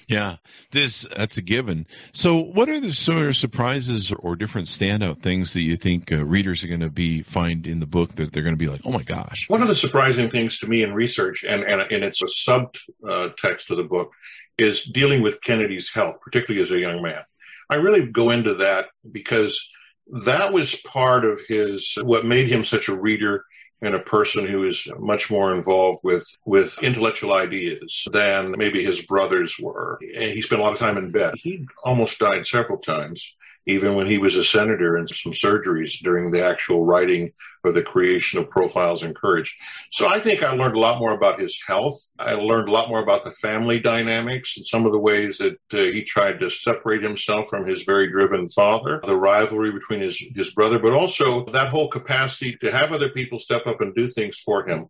Yeah, 0.08 0.38
this 0.72 1.06
that's 1.16 1.36
a 1.36 1.42
given. 1.42 1.86
So, 2.14 2.38
what 2.38 2.70
are 2.70 2.80
the 2.80 2.94
of 3.28 3.36
surprises 3.36 4.14
or 4.18 4.38
different 4.38 4.70
standout 4.70 5.22
things 5.22 5.52
that 5.52 5.62
you 5.62 5.76
think 5.76 6.14
uh, 6.14 6.24
readers 6.24 6.64
are 6.64 6.68
going 6.68 6.80
to 6.80 6.90
be 6.90 7.24
find 7.24 7.68
in 7.68 7.82
the 7.82 7.86
book 7.86 8.16
that 8.16 8.32
they're 8.32 8.44
going 8.44 8.56
to 8.56 8.58
be 8.58 8.70
like, 8.70 8.82
"Oh 8.86 8.92
my 8.92 9.04
gosh"? 9.04 9.50
One 9.50 9.62
of 9.62 9.68
the 9.68 9.76
surprising 9.76 10.30
things 10.30 10.60
to 10.60 10.68
me 10.68 10.82
in 10.82 10.94
research, 10.94 11.44
and 11.44 11.62
and, 11.64 11.82
and 11.82 12.06
it's 12.06 12.22
a 12.22 12.28
subtext 12.28 12.90
uh, 13.06 13.74
of 13.74 13.78
the 13.78 13.84
book, 13.84 14.14
is 14.58 14.84
dealing 14.84 15.22
with 15.22 15.42
Kennedy's 15.42 15.92
health, 15.94 16.22
particularly 16.22 16.64
as 16.64 16.72
a 16.72 16.80
young 16.80 17.02
man. 17.02 17.24
I 17.70 17.76
really 17.76 18.06
go 18.06 18.30
into 18.30 18.56
that 18.56 18.86
because 19.12 19.68
that 20.08 20.54
was 20.54 20.76
part 20.76 21.26
of 21.26 21.42
his 21.50 21.98
what 22.02 22.26
made 22.26 22.48
him 22.48 22.64
such 22.64 22.88
a 22.88 22.96
reader 22.96 23.44
and 23.82 23.94
a 23.94 24.00
person 24.00 24.48
who 24.48 24.64
is 24.66 24.88
much 25.00 25.30
more 25.30 25.54
involved 25.56 26.00
with 26.04 26.28
with 26.46 26.82
intellectual 26.82 27.34
ideas 27.34 28.08
than 28.12 28.56
maybe 28.58 28.84
his 28.84 29.02
brothers 29.02 29.58
were. 29.60 30.00
And 30.16 30.32
he 30.32 30.42
spent 30.42 30.62
a 30.62 30.64
lot 30.64 30.74
of 30.74 30.80
time 30.80 30.98
in 30.98 31.12
bed. 31.12 31.36
He 31.38 31.68
almost 31.84 32.20
died 32.20 32.48
several 32.48 32.80
times 32.80 33.36
even 33.68 33.96
when 33.96 34.08
he 34.08 34.18
was 34.18 34.36
a 34.36 34.44
senator 34.44 34.96
and 34.96 35.10
some 35.10 35.34
surgeries 35.34 36.00
during 36.02 36.32
the 36.32 36.44
actual 36.44 36.86
writing 36.86 37.34
or 37.64 37.72
the 37.72 37.82
creation 37.82 38.40
of 38.40 38.50
profiles 38.50 39.04
in 39.04 39.14
courage. 39.14 39.58
So 39.92 40.08
I 40.08 40.20
think 40.20 40.42
I 40.42 40.54
learned 40.54 40.76
a 40.76 40.80
lot 40.80 41.00
more 41.00 41.12
about 41.12 41.40
his 41.40 41.62
health. 41.68 42.00
I 42.18 42.34
learned 42.34 42.70
a 42.70 42.72
lot 42.72 42.88
more 42.88 43.02
about 43.02 43.24
the 43.24 43.32
family 43.32 43.80
dynamics 43.80 44.56
and 44.56 44.66
some 44.66 44.86
of 44.86 44.94
the 44.94 45.00
ways 45.00 45.38
that 45.40 45.58
uh, 45.74 45.78
he 45.78 46.04
tried 46.04 46.40
to 46.40 46.50
separate 46.50 47.04
himself 47.04 47.50
from 47.50 47.68
his 47.68 47.84
very 47.84 48.10
driven 48.10 48.48
father, 48.48 49.02
the 49.04 49.18
rivalry 49.18 49.72
between 49.72 50.02
his, 50.02 50.18
his 50.36 50.52
brother, 50.52 50.80
but 50.80 50.94
also 50.94 51.46
that 51.46 51.70
whole 51.70 51.90
capacity 51.90 52.56
to 52.62 52.72
have 52.72 52.94
other 52.94 53.10
people 53.10 53.40
step 53.40 53.68
up 53.68 53.82
and 53.82 53.94
do 53.94 54.08
things 54.08 54.38
for 54.38 54.68
him 54.68 54.88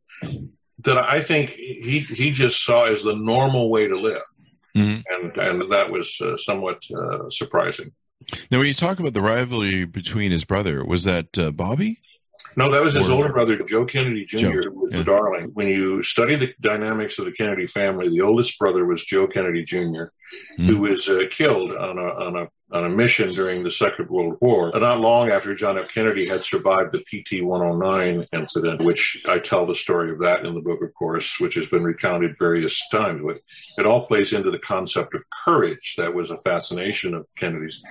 that 0.84 0.98
I 0.98 1.22
think 1.22 1.50
he, 1.50 2.02
he 2.10 2.32
just 2.32 2.64
saw 2.64 2.86
as 2.86 3.04
the 3.04 3.16
normal 3.16 3.70
way 3.70 3.88
to 3.88 3.96
live. 3.96 4.22
Mm-hmm. 4.76 5.02
And, 5.10 5.38
and 5.38 5.72
that 5.72 5.92
was 5.92 6.16
uh, 6.22 6.38
somewhat 6.38 6.84
uh, 6.96 7.30
surprising. 7.30 7.94
Now, 8.52 8.58
when 8.58 8.68
you 8.68 8.74
talk 8.74 9.00
about 9.00 9.14
the 9.14 9.22
rivalry 9.22 9.86
between 9.86 10.32
his 10.32 10.44
brother, 10.44 10.84
was 10.84 11.04
that 11.04 11.38
uh, 11.38 11.52
Bobby? 11.52 12.02
No, 12.56 12.72
that 12.72 12.82
was 12.82 12.94
his 12.94 13.08
or, 13.08 13.12
older 13.12 13.32
brother, 13.32 13.58
Joe 13.58 13.86
Kennedy 13.86 14.26
Jr., 14.26 14.38
Joe. 14.40 14.70
was 14.72 14.92
yeah. 14.92 15.00
the 15.00 15.04
darling. 15.04 15.52
When 15.54 15.68
you 15.68 16.02
study 16.02 16.36
the 16.36 16.54
dynamics 16.60 17.20
of 17.20 17.26
the 17.26 17.32
Kennedy 17.32 17.68
family, 17.68 18.10
the 18.10 18.22
oldest 18.22 18.58
brother 18.58 18.86
was 18.86 19.04
Joe 19.04 19.28
Kennedy 19.28 19.64
Jr., 19.64 19.78
mm-hmm. 19.78 20.66
who 20.66 20.78
was 20.80 21.08
uh, 21.08 21.24
killed 21.30 21.72
on 21.72 21.98
a, 21.98 22.02
on 22.02 22.36
a 22.36 22.48
on 22.72 22.84
a 22.84 22.90
mission 22.90 23.34
during 23.34 23.64
the 23.64 23.72
Second 23.72 24.10
World 24.10 24.38
War. 24.42 24.72
Not 24.76 25.00
long 25.00 25.30
after 25.30 25.56
John 25.56 25.78
F. 25.78 25.94
Kennedy 25.94 26.28
had 26.28 26.44
survived 26.44 26.92
the 26.92 27.00
PT 27.00 27.44
109 27.44 28.28
incident, 28.34 28.84
which 28.84 29.24
I 29.28 29.40
tell 29.40 29.66
the 29.66 29.76
story 29.76 30.12
of 30.12 30.20
that 30.20 30.46
in 30.46 30.54
the 30.54 30.62
book, 30.62 30.82
of 30.82 30.94
course, 30.94 31.40
which 31.40 31.56
has 31.56 31.70
been 31.70 31.84
recounted 31.84 32.38
various 32.38 32.82
times. 32.90 33.22
But 33.26 33.40
it 33.78 33.86
all 33.86 34.06
plays 34.06 34.34
into 34.34 34.52
the 34.52 34.60
concept 34.60 35.16
of 35.16 35.24
courage 35.46 35.96
that 35.98 36.14
was 36.14 36.30
a 36.30 36.38
fascination 36.40 37.14
of 37.14 37.30
Kennedy's. 37.38 37.82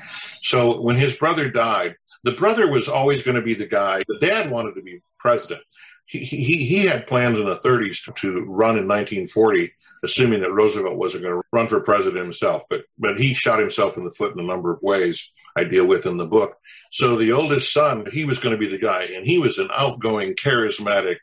So 0.43 0.81
when 0.81 0.97
his 0.97 1.17
brother 1.17 1.51
died, 1.51 1.97
the 2.25 2.33
brother 2.33 2.71
was 2.71 2.89
always 2.89 3.23
going 3.23 3.37
to 3.37 3.43
be 3.43 3.55
the 3.55 3.67
guy. 3.67 4.03
The 4.07 4.19
dad 4.21 4.51
wanted 4.51 4.75
to 4.75 4.83
be 4.83 5.01
president. 5.19 5.63
He, 6.05 6.19
he, 6.19 6.65
he 6.67 6.87
had 6.87 7.07
plans 7.07 7.39
in 7.39 7.47
the 7.47 7.57
30s 7.57 8.05
to, 8.05 8.13
to 8.13 8.41
run 8.45 8.77
in 8.77 8.87
1940 8.87 9.73
assuming 10.07 10.41
that 10.41 10.53
Roosevelt 10.53 10.97
wasn't 10.97 11.25
going 11.25 11.35
to 11.35 11.43
run 11.53 11.69
for 11.69 11.81
president 11.81 12.23
himself. 12.23 12.63
But 12.71 12.85
but 12.99 13.19
he 13.19 13.35
shot 13.35 13.59
himself 13.59 13.97
in 13.99 14.05
the 14.05 14.11
foot 14.11 14.33
in 14.33 14.41
a 14.41 14.47
number 14.47 14.73
of 14.73 14.81
ways. 14.83 15.31
I 15.57 15.65
deal 15.65 15.87
with 15.87 16.07
in 16.07 16.17
the 16.17 16.27
book. 16.27 16.55
So 16.93 17.17
the 17.17 17.33
oldest 17.33 17.73
son, 17.73 18.07
he 18.13 18.25
was 18.25 18.39
going 18.39 18.53
to 18.53 18.59
be 18.59 18.69
the 18.69 18.79
guy, 18.79 19.05
and 19.15 19.27
he 19.27 19.39
was 19.39 19.59
an 19.59 19.69
outgoing, 19.75 20.35
charismatic, 20.35 21.17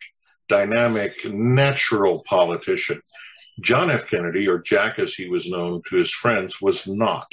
dynamic, 0.50 1.14
natural 1.26 2.24
politician. 2.28 3.02
John 3.62 3.92
F. 3.92 4.10
Kennedy, 4.10 4.48
or 4.48 4.58
Jack 4.58 4.98
as 5.00 5.14
he 5.14 5.30
was 5.30 5.50
known 5.50 5.82
to 5.90 5.96
his 5.96 6.12
friends, 6.12 6.60
was 6.60 6.88
not. 6.88 7.32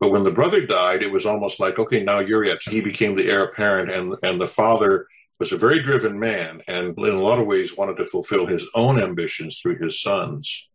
But 0.00 0.10
when 0.10 0.24
the 0.24 0.30
brother 0.30 0.64
died, 0.64 1.02
it 1.02 1.12
was 1.12 1.26
almost 1.26 1.60
like, 1.60 1.78
okay, 1.78 2.02
now 2.02 2.20
you're 2.20 2.44
it. 2.44 2.62
He 2.62 2.80
became 2.80 3.14
the 3.14 3.30
heir 3.30 3.44
apparent, 3.44 3.90
and 3.90 4.14
and 4.22 4.40
the 4.40 4.46
father 4.46 5.06
was 5.38 5.52
a 5.52 5.58
very 5.58 5.80
driven 5.80 6.18
man, 6.18 6.62
and 6.66 6.98
in 6.98 7.14
a 7.14 7.22
lot 7.22 7.38
of 7.38 7.46
ways 7.46 7.76
wanted 7.76 7.96
to 7.96 8.06
fulfill 8.06 8.46
his 8.46 8.66
own 8.74 9.00
ambitions 9.00 9.58
through 9.58 9.78
his 9.78 10.00
sons. 10.00 10.68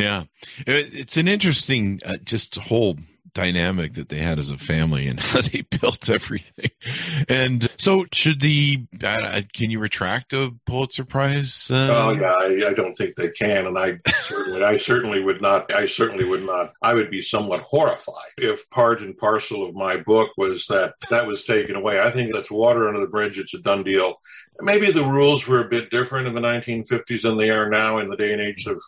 Yeah, 0.00 0.24
it's 0.66 1.16
an 1.16 1.28
interesting 1.28 2.00
uh, 2.04 2.16
just 2.24 2.56
whole 2.56 2.96
dynamic 3.34 3.94
that 3.94 4.08
they 4.08 4.18
had 4.18 4.38
as 4.38 4.50
a 4.50 4.58
family 4.58 5.06
and 5.06 5.20
how 5.20 5.40
they 5.40 5.62
built 5.62 6.08
everything. 6.08 6.70
And 7.28 7.68
so, 7.78 8.06
should 8.12 8.40
the 8.40 8.86
uh, 9.02 9.42
can 9.52 9.70
you 9.70 9.78
retract 9.78 10.32
a 10.32 10.52
Pulitzer 10.66 11.04
Prize? 11.04 11.70
Uh... 11.70 11.88
Oh 11.90 12.10
yeah, 12.12 12.32
I, 12.32 12.70
I, 12.70 12.74
don't 12.74 12.94
think 12.94 13.16
they 13.16 13.28
can, 13.28 13.66
and 13.66 13.78
I 13.78 14.00
certainly, 14.20 14.62
I 14.62 14.76
certainly 14.78 15.22
would 15.22 15.40
not. 15.40 15.72
I 15.72 15.86
certainly 15.86 16.24
would 16.24 16.44
not. 16.44 16.72
I 16.82 16.94
would 16.94 17.10
be 17.10 17.22
somewhat 17.22 17.62
horrified 17.62 18.14
if 18.38 18.68
part 18.70 19.00
and 19.00 19.16
parcel 19.16 19.66
of 19.66 19.74
my 19.74 19.96
book 19.96 20.30
was 20.36 20.66
that 20.66 20.94
that 21.10 21.26
was 21.26 21.44
taken 21.44 21.76
away. 21.76 22.00
I 22.00 22.10
think 22.10 22.32
that's 22.32 22.50
water 22.50 22.88
under 22.88 23.00
the 23.00 23.06
bridge. 23.06 23.38
It's 23.38 23.54
a 23.54 23.60
done 23.60 23.84
deal. 23.84 24.20
Maybe 24.60 24.90
the 24.90 25.04
rules 25.04 25.46
were 25.46 25.64
a 25.64 25.68
bit 25.68 25.90
different 25.90 26.26
in 26.26 26.34
the 26.34 26.40
1950s 26.40 27.22
than 27.22 27.38
they 27.38 27.50
are 27.50 27.70
now 27.70 27.98
in 27.98 28.10
the 28.10 28.16
day 28.16 28.32
and 28.32 28.42
age 28.42 28.66
of 28.66 28.80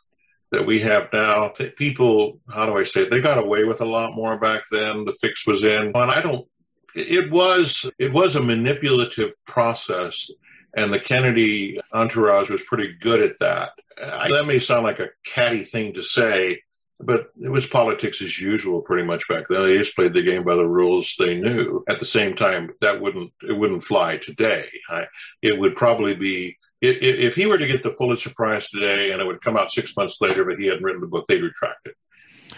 that 0.53 0.67
we 0.67 0.81
have 0.81 1.09
now. 1.13 1.49
People, 1.77 2.39
how 2.49 2.67
do 2.67 2.77
I 2.77 2.85
say 2.85 3.03
it? 3.03 3.11
They 3.11 3.21
got 3.21 3.43
away 3.43 3.65
with 3.65 3.81
a 3.81 3.87
lot 3.87 4.15
more 4.15 4.39
back 4.39 4.63
then. 4.71 5.05
The 5.05 5.17
fix 5.21 5.47
was 5.47 5.65
in, 5.65 5.93
and 5.95 6.11
I 6.11 6.21
don't. 6.21 6.47
It 6.95 7.31
was 7.31 7.91
it 7.99 8.13
was 8.13 8.37
a 8.37 8.43
manipulative 8.43 9.33
process, 9.47 10.31
and 10.77 10.93
the 10.93 11.01
Kennedy 11.01 11.81
entourage 11.93 12.51
was 12.51 12.63
pretty 12.63 12.93
good 12.93 13.23
at 13.23 13.39
that. 13.41 13.73
That 13.97 14.47
may 14.47 14.59
sound 14.59 14.85
like 14.85 15.01
a 15.01 15.11
catty 15.25 15.65
thing 15.65 15.95
to 15.95 16.03
say, 16.03 16.61
but 17.01 17.31
it 17.43 17.49
was 17.49 17.67
politics 17.67 18.21
as 18.21 18.39
usual 18.39 18.83
pretty 18.83 19.05
much 19.05 19.27
back 19.29 19.45
then. 19.49 19.65
They 19.65 19.79
just 19.79 19.97
played 19.97 20.13
the 20.13 20.23
game 20.23 20.45
by 20.45 20.57
the 20.57 20.67
rules 20.67 21.15
they 21.19 21.35
knew. 21.35 21.83
At 21.89 21.99
the 21.99 22.05
same 22.05 22.35
time, 22.37 22.73
that 22.83 23.01
wouldn't 23.01 23.33
it 23.43 23.53
wouldn't 23.53 23.85
fly 23.85 24.19
today. 24.19 24.69
I, 24.91 25.07
it 25.41 25.59
would 25.59 25.77
probably 25.77 26.15
be 26.15 26.59
if, 26.83 27.01
if 27.01 27.35
he 27.37 27.47
were 27.47 27.59
to 27.59 27.67
get 27.67 27.83
the 27.83 27.93
Pulitzer 27.93 28.33
Prize 28.35 28.69
today 28.69 29.13
and 29.13 29.23
it 29.23 29.25
would 29.25 29.41
come 29.41 29.57
out 29.57 29.73
six 29.73 29.97
months 29.97 30.21
later, 30.21 30.45
but 30.45 30.59
he 30.59 30.67
hadn't 30.67 30.83
written 30.83 31.01
the 31.01 31.07
book, 31.07 31.27
they'd 31.27 31.43
retract 31.43 31.87
it. 31.87 31.95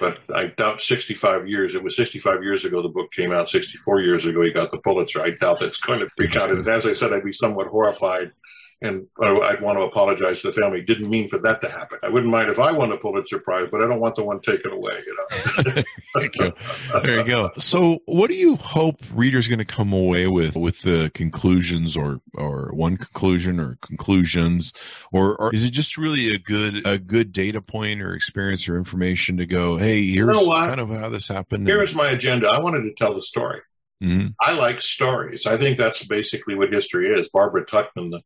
But 0.00 0.19
I 0.35 0.47
doubt 0.47 0.83
65 0.83 1.47
years, 1.47 1.75
it 1.75 1.85
was 1.85 1.95
65 1.95 2.43
years 2.43 2.64
ago 2.64 2.83
the 2.83 2.88
book 2.88 3.12
came 3.12 3.33
out, 3.33 3.49
64 3.49 4.00
years 4.00 4.26
ago 4.26 4.43
he 4.43 4.50
got 4.50 4.71
the 4.71 4.78
Pulitzer. 4.78 5.23
I 5.23 5.31
doubt 5.31 5.61
that's 5.61 5.81
going 5.81 6.00
to 6.00 6.09
be 6.16 6.26
counted. 6.26 6.59
And 6.59 6.69
as 6.69 6.87
I 6.87 6.93
said, 6.93 7.12
I'd 7.12 7.23
be 7.23 7.33
somewhat 7.33 7.69
horrified 7.69 8.33
and 8.85 9.07
I'd 9.21 9.62
want 9.62 9.79
to 9.79 9.83
apologize 9.83 10.43
to 10.43 10.49
the 10.49 10.53
family. 10.53 10.83
Didn't 10.83 11.09
mean 11.09 11.29
for 11.29 11.38
that 11.38 11.62
to 11.62 11.71
happen. 11.71 11.99
I 12.03 12.11
wouldn't 12.11 12.31
mind 12.31 12.50
if 12.50 12.59
I 12.59 12.71
won 12.71 12.93
a 12.93 12.99
Pulitzer 12.99 13.38
Prize, 13.38 13.69
but 13.71 13.83
I 13.83 13.87
don't 13.87 13.99
want 13.99 14.14
the 14.14 14.25
one 14.25 14.41
taken 14.41 14.73
away. 14.73 15.03
You 15.07 15.17
know. 15.17 15.83
there, 16.14 16.31
you 16.35 16.53
there 17.03 17.19
you 17.19 17.25
go. 17.25 17.50
So, 17.59 18.00
what 18.05 18.29
do 18.29 18.35
you 18.35 18.57
hope 18.57 19.00
readers 19.12 19.49
going 19.49 19.59
to 19.59 19.64
come 19.64 19.93
away 19.93 20.26
with 20.26 20.55
with 20.55 20.83
the 20.83 21.11
conclusions, 21.14 21.97
or 21.97 22.21
or 22.35 22.71
one 22.75 22.99
conclusion, 22.99 23.59
or 23.59 23.79
conclusions, 23.81 24.75
or, 25.12 25.35
or 25.37 25.55
is 25.55 25.62
it 25.62 25.71
just 25.71 25.97
really 25.97 26.35
a 26.35 26.38
good 26.38 26.87
a 26.87 26.99
good 26.99 27.33
data 27.33 27.62
point 27.62 28.03
or 28.03 28.14
experience 28.14 28.69
or 28.69 28.76
information 28.76 29.38
to 29.38 29.47
go? 29.47 29.79
Hey, 29.79 30.07
here's 30.07 30.37
you 30.37 30.47
know 30.47 30.50
kind 30.50 30.81
of 30.81 30.91
how 30.91 31.09
this 31.09 31.26
happened. 31.26 31.67
Here's 31.67 31.95
my 31.95 32.11
agenda. 32.11 32.49
I 32.49 32.61
wanted 32.61 32.83
to 32.83 32.93
tell 32.93 33.14
the 33.14 33.23
story. 33.23 33.61
Mm-hmm. 34.03 34.29
I 34.41 34.55
like 34.55 34.81
stories. 34.81 35.47
I 35.47 35.57
think 35.57 35.79
that's 35.79 36.05
basically 36.05 36.55
what 36.55 36.73
history 36.73 37.09
is. 37.09 37.29
Barbara 37.29 37.65
Tuchman, 37.65 38.11
the, 38.11 38.21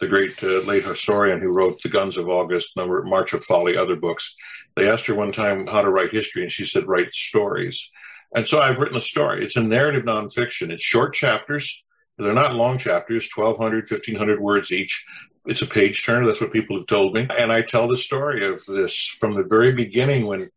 the 0.00 0.08
great 0.08 0.42
uh, 0.42 0.60
late 0.60 0.84
historian 0.84 1.40
who 1.40 1.48
wrote 1.48 1.80
The 1.82 1.88
Guns 1.88 2.16
of 2.16 2.28
August, 2.28 2.76
number, 2.76 3.02
March 3.04 3.32
of 3.32 3.44
Folly, 3.44 3.76
other 3.76 3.96
books, 3.96 4.34
they 4.76 4.88
asked 4.88 5.06
her 5.06 5.14
one 5.14 5.32
time 5.32 5.66
how 5.66 5.82
to 5.82 5.90
write 5.90 6.12
history, 6.12 6.42
and 6.42 6.52
she 6.52 6.64
said, 6.64 6.86
write 6.86 7.12
stories. 7.14 7.90
And 8.34 8.46
so 8.46 8.60
I've 8.60 8.78
written 8.78 8.96
a 8.96 9.02
story. 9.02 9.44
It's 9.44 9.56
a 9.56 9.62
narrative 9.62 10.04
nonfiction. 10.04 10.70
It's 10.70 10.82
short 10.82 11.14
chapters. 11.14 11.84
They're 12.18 12.32
not 12.32 12.54
long 12.54 12.78
chapters, 12.78 13.28
1,200, 13.34 13.90
1,500 13.90 14.40
words 14.40 14.70
each. 14.70 15.04
It's 15.46 15.62
a 15.62 15.66
page 15.66 16.04
turner. 16.04 16.26
That's 16.26 16.40
what 16.40 16.52
people 16.52 16.76
have 16.76 16.86
told 16.86 17.14
me. 17.14 17.26
And 17.36 17.52
I 17.52 17.62
tell 17.62 17.88
the 17.88 17.96
story 17.96 18.46
of 18.46 18.64
this 18.66 19.06
from 19.18 19.34
the 19.34 19.44
very 19.48 19.72
beginning 19.72 20.26
when 20.26 20.50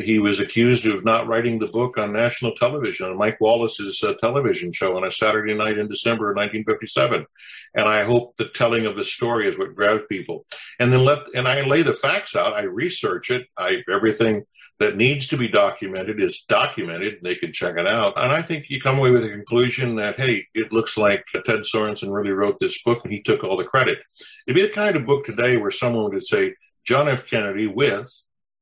he 0.00 0.18
was 0.18 0.40
accused 0.40 0.86
of 0.86 1.04
not 1.04 1.26
writing 1.26 1.58
the 1.58 1.66
book 1.66 1.98
on 1.98 2.12
national 2.12 2.54
television 2.54 3.08
on 3.08 3.18
Mike 3.18 3.40
Wallace's 3.40 4.02
uh, 4.02 4.14
television 4.14 4.72
show 4.72 4.96
on 4.96 5.04
a 5.04 5.10
Saturday 5.10 5.54
night 5.54 5.78
in 5.78 5.88
December 5.88 6.30
of 6.30 6.36
1957. 6.36 7.26
And 7.74 7.88
I 7.88 8.04
hope 8.04 8.36
the 8.36 8.48
telling 8.48 8.86
of 8.86 8.96
the 8.96 9.04
story 9.04 9.48
is 9.48 9.58
what 9.58 9.74
grabs 9.74 10.04
people. 10.08 10.46
And 10.78 10.92
then 10.92 11.04
let 11.04 11.20
and 11.34 11.48
I 11.48 11.62
lay 11.62 11.82
the 11.82 11.92
facts 11.92 12.36
out. 12.36 12.54
I 12.54 12.62
research 12.62 13.30
it. 13.30 13.46
I 13.56 13.82
everything 13.92 14.44
that 14.78 14.96
needs 14.96 15.28
to 15.28 15.36
be 15.36 15.48
documented 15.48 16.20
is 16.20 16.44
documented. 16.48 17.18
They 17.22 17.34
can 17.34 17.52
check 17.52 17.76
it 17.76 17.86
out. 17.86 18.14
And 18.16 18.32
I 18.32 18.42
think 18.42 18.68
you 18.68 18.80
come 18.80 18.98
away 18.98 19.10
with 19.10 19.24
a 19.24 19.28
conclusion 19.28 19.96
that, 19.96 20.18
hey, 20.18 20.46
it 20.54 20.72
looks 20.72 20.98
like 20.98 21.24
Ted 21.32 21.60
Sorensen 21.60 22.12
really 22.12 22.32
wrote 22.32 22.58
this 22.58 22.82
book 22.82 23.00
and 23.04 23.12
he 23.12 23.22
took 23.22 23.44
all 23.44 23.56
the 23.56 23.64
credit. 23.64 23.98
It'd 24.46 24.56
be 24.56 24.62
the 24.62 24.72
kind 24.72 24.96
of 24.96 25.06
book 25.06 25.24
today 25.24 25.56
where 25.56 25.70
someone 25.70 26.12
would 26.12 26.26
say 26.26 26.54
John 26.84 27.08
F. 27.08 27.30
Kennedy 27.30 27.68
with 27.68 28.12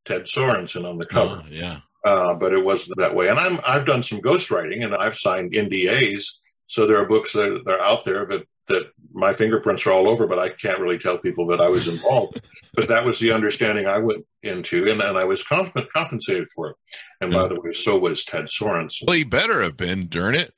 Ted 0.04 0.24
Sorensen 0.24 0.88
on 0.88 0.98
the 0.98 1.06
cover. 1.06 1.42
Oh, 1.44 1.48
yeah. 1.50 1.80
Uh, 2.04 2.34
but 2.34 2.52
it 2.52 2.64
wasn't 2.64 2.98
that 2.98 3.14
way. 3.14 3.28
And 3.28 3.38
I'm, 3.38 3.60
I've 3.66 3.84
done 3.84 4.02
some 4.02 4.20
ghostwriting 4.20 4.84
and 4.84 4.94
I've 4.94 5.16
signed 5.16 5.52
NDAs. 5.52 6.24
So 6.66 6.86
there 6.86 7.00
are 7.00 7.06
books 7.06 7.32
that, 7.34 7.62
that 7.66 7.80
are 7.80 7.82
out 7.82 8.04
there 8.04 8.24
that 8.26 8.46
that 8.70 8.84
my 9.12 9.32
fingerprints 9.32 9.86
are 9.86 9.92
all 9.92 10.08
over, 10.08 10.26
but 10.26 10.38
I 10.38 10.48
can't 10.48 10.78
really 10.78 10.98
tell 10.98 11.18
people 11.18 11.46
that 11.48 11.60
I 11.60 11.68
was 11.68 11.88
involved. 11.88 12.40
but 12.74 12.88
that 12.88 13.04
was 13.04 13.18
the 13.18 13.32
understanding 13.32 13.86
I 13.86 13.98
went 13.98 14.24
into, 14.42 14.88
and 14.88 15.00
then 15.00 15.16
I 15.16 15.24
was 15.24 15.42
comp- 15.42 15.76
compensated 15.92 16.48
for 16.48 16.70
it. 16.70 16.76
And 17.20 17.32
by 17.32 17.48
the 17.48 17.60
way, 17.60 17.72
so 17.72 17.98
was 17.98 18.24
Ted 18.24 18.46
Sorensen. 18.46 19.06
Well, 19.06 19.16
he 19.16 19.24
better 19.24 19.62
have 19.62 19.76
been, 19.76 20.08
darn 20.08 20.34
it. 20.34 20.54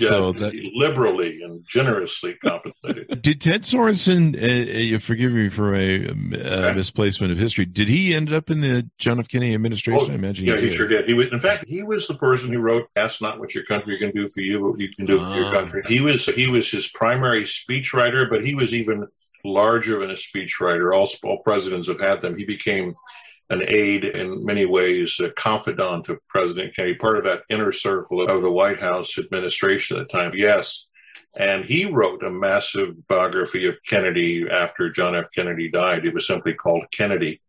Yeah, 0.00 0.08
so 0.08 0.32
that, 0.32 0.54
liberally 0.74 1.42
and 1.42 1.64
generously 1.68 2.34
compensated. 2.34 3.22
Did 3.22 3.40
Ted 3.40 3.62
Sorensen, 3.62 4.34
uh, 4.40 4.78
you 4.78 4.98
forgive 4.98 5.32
me 5.32 5.48
for 5.48 5.74
a 5.74 6.08
uh, 6.08 6.72
misplacement 6.74 7.32
of 7.32 7.38
history, 7.38 7.64
did 7.66 7.88
he 7.88 8.14
end 8.14 8.32
up 8.32 8.50
in 8.50 8.60
the 8.60 8.88
John 8.98 9.20
F. 9.20 9.28
Kennedy 9.28 9.54
administration? 9.54 10.06
Oh, 10.08 10.12
I 10.12 10.14
imagine 10.14 10.46
yeah, 10.46 10.56
he, 10.56 10.68
he, 10.68 10.70
sure 10.70 10.88
did. 10.88 11.06
He 11.06 11.14
was, 11.14 11.28
in 11.28 11.40
fact, 11.40 11.66
he 11.68 11.82
was 11.82 12.06
the 12.06 12.14
person 12.14 12.52
who 12.52 12.60
wrote 12.60 12.88
"Ask 12.96 13.20
not 13.20 13.38
what 13.38 13.54
your 13.54 13.64
country 13.64 13.98
can 13.98 14.10
do 14.12 14.28
for 14.28 14.40
you, 14.40 14.62
what 14.62 14.80
you 14.80 14.88
can 14.88 15.06
do 15.06 15.18
for 15.18 15.34
your 15.34 15.52
country." 15.52 15.82
He 15.86 16.00
was 16.00 16.26
he 16.26 16.48
was 16.48 16.70
his 16.70 16.88
primary 16.88 17.42
speechwriter, 17.42 18.28
but 18.28 18.44
he 18.44 18.54
was 18.54 18.72
even 18.72 19.06
larger 19.44 19.98
than 20.00 20.10
a 20.10 20.14
speechwriter. 20.14 20.94
All, 20.94 21.08
all 21.24 21.42
presidents 21.42 21.88
have 21.88 22.00
had 22.00 22.22
them. 22.22 22.36
He 22.36 22.44
became 22.44 22.94
an 23.50 23.64
aide 23.66 24.04
in 24.04 24.44
many 24.44 24.64
ways, 24.64 25.18
a 25.20 25.28
confidant 25.30 26.08
of 26.08 26.26
President 26.28 26.74
Kennedy, 26.74 26.94
part 26.94 27.18
of 27.18 27.24
that 27.24 27.42
inner 27.50 27.72
circle 27.72 28.22
of 28.22 28.42
the 28.42 28.50
White 28.50 28.78
House 28.78 29.18
administration 29.18 29.98
at 29.98 30.08
the 30.08 30.18
time. 30.18 30.32
Yes. 30.34 30.86
And 31.36 31.64
he 31.64 31.86
wrote 31.86 32.22
a 32.22 32.30
massive 32.30 33.06
biography 33.08 33.66
of 33.66 33.82
Kennedy 33.86 34.48
after 34.48 34.88
John 34.88 35.16
F. 35.16 35.26
Kennedy 35.34 35.68
died. 35.68 36.06
It 36.06 36.14
was 36.14 36.26
simply 36.26 36.54
called 36.54 36.84
Kennedy. 36.92 37.40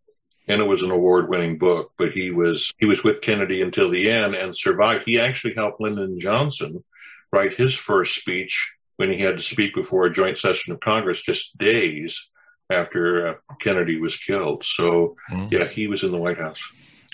And 0.47 0.59
it 0.59 0.67
was 0.67 0.81
an 0.81 0.91
award 0.91 1.29
winning 1.29 1.59
book, 1.59 1.91
but 1.97 2.11
he 2.11 2.31
was 2.31 2.73
he 2.79 2.87
was 2.87 3.03
with 3.03 3.21
Kennedy 3.21 3.61
until 3.61 3.89
the 3.89 4.09
end 4.09 4.33
and 4.33 4.57
survived. 4.57 5.03
He 5.05 5.19
actually 5.19 5.53
helped 5.53 5.79
Lyndon 5.79 6.19
Johnson 6.19 6.83
write 7.31 7.55
his 7.55 7.75
first 7.75 8.15
speech 8.15 8.75
when 8.97 9.13
he 9.13 9.19
had 9.19 9.37
to 9.37 9.43
speak 9.43 9.75
before 9.75 10.05
a 10.05 10.11
joint 10.11 10.39
session 10.39 10.73
of 10.73 10.79
Congress 10.79 11.21
just 11.21 11.57
days 11.57 12.30
after 12.71 13.27
uh, 13.27 13.33
Kennedy 13.59 13.99
was 13.99 14.17
killed. 14.17 14.63
So, 14.63 15.15
mm-hmm. 15.31 15.47
yeah, 15.51 15.67
he 15.67 15.87
was 15.87 16.03
in 16.03 16.11
the 16.11 16.17
White 16.17 16.37
House. 16.37 16.61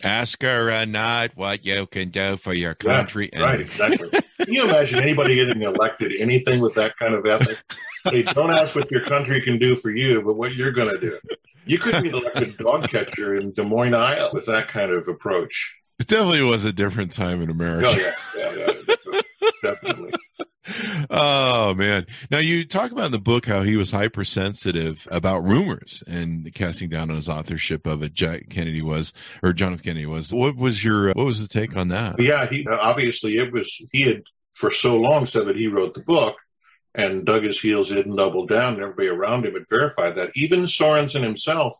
Ask 0.03 0.41
her 0.43 0.69
uh, 0.69 0.85
not 0.85 1.31
what 1.35 1.65
you 1.65 1.87
can 1.87 2.11
do 2.11 2.37
for 2.37 2.53
your 2.53 2.75
country. 2.75 3.29
Yeah, 3.33 3.41
right, 3.41 3.61
exactly. 3.61 4.09
can 4.09 4.53
you 4.53 4.65
imagine 4.65 4.99
anybody 5.01 5.35
getting 5.35 5.63
elected 5.63 6.13
anything 6.19 6.61
with 6.61 6.75
that 6.75 6.95
kind 6.97 7.15
of 7.15 7.25
ethic? 7.25 7.57
hey, 8.03 8.21
don't 8.21 8.51
ask 8.51 8.75
what 8.75 8.91
your 8.91 9.03
country 9.03 9.41
can 9.41 9.57
do 9.57 9.75
for 9.75 9.89
you, 9.89 10.21
but 10.21 10.35
what 10.35 10.53
you're 10.53 10.71
going 10.71 10.89
to 10.89 10.99
do. 10.99 11.17
You 11.65 11.79
couldn't 11.79 12.03
get 12.03 12.13
elected 12.13 12.57
dog 12.57 12.87
catcher 12.87 13.35
in 13.35 13.53
Des 13.53 13.63
Moines, 13.63 13.95
Iowa 13.95 14.29
with 14.31 14.45
that 14.45 14.67
kind 14.67 14.91
of 14.91 15.07
approach. 15.07 15.75
It 15.99 16.07
definitely 16.07 16.43
was 16.43 16.63
a 16.63 16.71
different 16.71 17.11
time 17.11 17.41
in 17.41 17.49
America. 17.49 17.87
Oh, 17.89 17.95
yeah, 17.95 18.13
yeah, 18.35 18.51
yeah 18.55 19.21
definitely 19.63 20.11
oh 21.09 21.73
man! 21.73 22.05
Now 22.29 22.39
you 22.39 22.65
talk 22.65 22.91
about 22.91 23.07
in 23.07 23.11
the 23.11 23.19
book 23.19 23.45
how 23.45 23.63
he 23.63 23.77
was 23.77 23.91
hypersensitive 23.91 25.07
about 25.11 25.43
rumors 25.43 26.03
and 26.07 26.53
casting 26.53 26.89
down 26.89 27.09
on 27.09 27.15
his 27.15 27.29
authorship 27.29 27.85
of 27.85 28.03
it. 28.03 28.13
Jack 28.13 28.49
Kennedy 28.49 28.81
was, 28.81 29.13
or 29.43 29.53
John 29.53 29.73
F. 29.73 29.83
Kennedy 29.83 30.05
was. 30.05 30.33
What 30.33 30.55
was 30.55 30.83
your 30.83 31.11
uh, 31.11 31.13
what 31.15 31.25
was 31.25 31.41
the 31.41 31.47
take 31.47 31.75
on 31.75 31.89
that? 31.89 32.19
Yeah, 32.19 32.47
he 32.47 32.67
uh, 32.67 32.77
obviously 32.77 33.37
it 33.37 33.51
was 33.51 33.69
he 33.91 34.03
had 34.03 34.23
for 34.53 34.71
so 34.71 34.97
long 34.97 35.25
said 35.25 35.47
that 35.47 35.55
he 35.55 35.67
wrote 35.67 35.93
the 35.93 36.01
book 36.01 36.37
and 36.95 37.25
dug 37.25 37.43
his 37.43 37.59
heels 37.59 37.91
in 37.91 37.99
and 37.99 38.17
doubled 38.17 38.49
down, 38.49 38.73
and 38.73 38.81
everybody 38.81 39.07
around 39.07 39.45
him 39.45 39.53
had 39.53 39.69
verified 39.69 40.15
that. 40.15 40.31
Even 40.35 40.63
Sorensen 40.63 41.21
himself, 41.21 41.77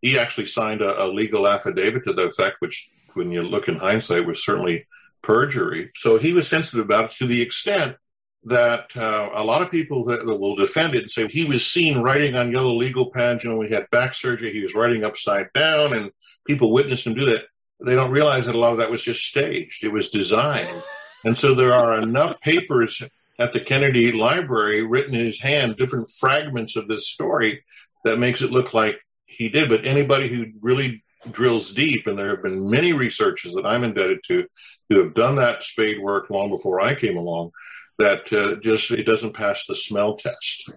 he 0.00 0.18
actually 0.18 0.46
signed 0.46 0.80
a, 0.80 1.04
a 1.04 1.06
legal 1.06 1.48
affidavit 1.48 2.04
to 2.04 2.12
the 2.12 2.28
effect, 2.28 2.56
which, 2.60 2.88
when 3.14 3.32
you 3.32 3.42
look 3.42 3.68
in 3.68 3.76
hindsight, 3.76 4.26
was 4.26 4.44
certainly 4.44 4.86
perjury. 5.20 5.90
So 5.96 6.18
he 6.18 6.32
was 6.32 6.48
sensitive 6.48 6.84
about 6.84 7.06
it 7.06 7.10
to 7.16 7.26
the 7.26 7.42
extent 7.42 7.96
that 8.44 8.96
uh, 8.96 9.30
a 9.34 9.44
lot 9.44 9.62
of 9.62 9.70
people 9.70 10.04
that, 10.04 10.26
that, 10.26 10.36
will 10.36 10.56
defend 10.56 10.94
it 10.94 11.02
and 11.02 11.10
say 11.10 11.28
he 11.28 11.44
was 11.44 11.66
seen 11.66 11.98
writing 11.98 12.34
on 12.34 12.50
yellow 12.50 12.74
legal 12.74 13.10
pads. 13.10 13.44
You 13.44 13.50
know, 13.50 13.56
we 13.56 13.70
had 13.70 13.88
back 13.90 14.14
surgery, 14.14 14.52
he 14.52 14.62
was 14.62 14.74
writing 14.74 15.04
upside 15.04 15.52
down, 15.52 15.92
and 15.92 16.10
people 16.46 16.72
witnessed 16.72 17.06
him 17.06 17.14
do 17.14 17.26
that. 17.26 17.44
They 17.84 17.94
don't 17.94 18.10
realize 18.10 18.46
that 18.46 18.54
a 18.54 18.58
lot 18.58 18.72
of 18.72 18.78
that 18.78 18.90
was 18.90 19.02
just 19.02 19.24
staged. 19.24 19.84
It 19.84 19.92
was 19.92 20.10
designed, 20.10 20.82
and 21.24 21.38
so 21.38 21.54
there 21.54 21.72
are 21.72 21.98
enough 21.98 22.40
papers 22.40 23.02
at 23.38 23.52
the 23.52 23.60
Kennedy 23.60 24.12
Library 24.12 24.82
written 24.82 25.14
in 25.14 25.24
his 25.24 25.40
hand, 25.40 25.76
different 25.76 26.08
fragments 26.08 26.76
of 26.76 26.88
this 26.88 27.08
story 27.08 27.64
that 28.04 28.18
makes 28.18 28.42
it 28.42 28.52
look 28.52 28.74
like 28.74 28.96
he 29.24 29.48
did. 29.48 29.68
But 29.68 29.84
anybody 29.84 30.28
who 30.28 30.46
really 30.60 31.02
drills 31.30 31.72
deep, 31.72 32.06
and 32.06 32.18
there 32.18 32.30
have 32.30 32.42
been 32.42 32.68
many 32.68 32.92
researchers 32.92 33.52
that 33.54 33.66
I'm 33.66 33.84
indebted 33.84 34.20
to 34.26 34.46
who 34.88 35.02
have 35.02 35.14
done 35.14 35.36
that 35.36 35.62
spade 35.62 36.00
work 36.00 36.30
long 36.30 36.50
before 36.50 36.80
I 36.80 36.94
came 36.94 37.16
along 37.16 37.52
that 37.98 38.32
uh, 38.32 38.56
just 38.62 38.90
it 38.90 39.04
doesn't 39.04 39.34
pass 39.34 39.64
the 39.66 39.76
smell 39.76 40.16
test. 40.16 40.70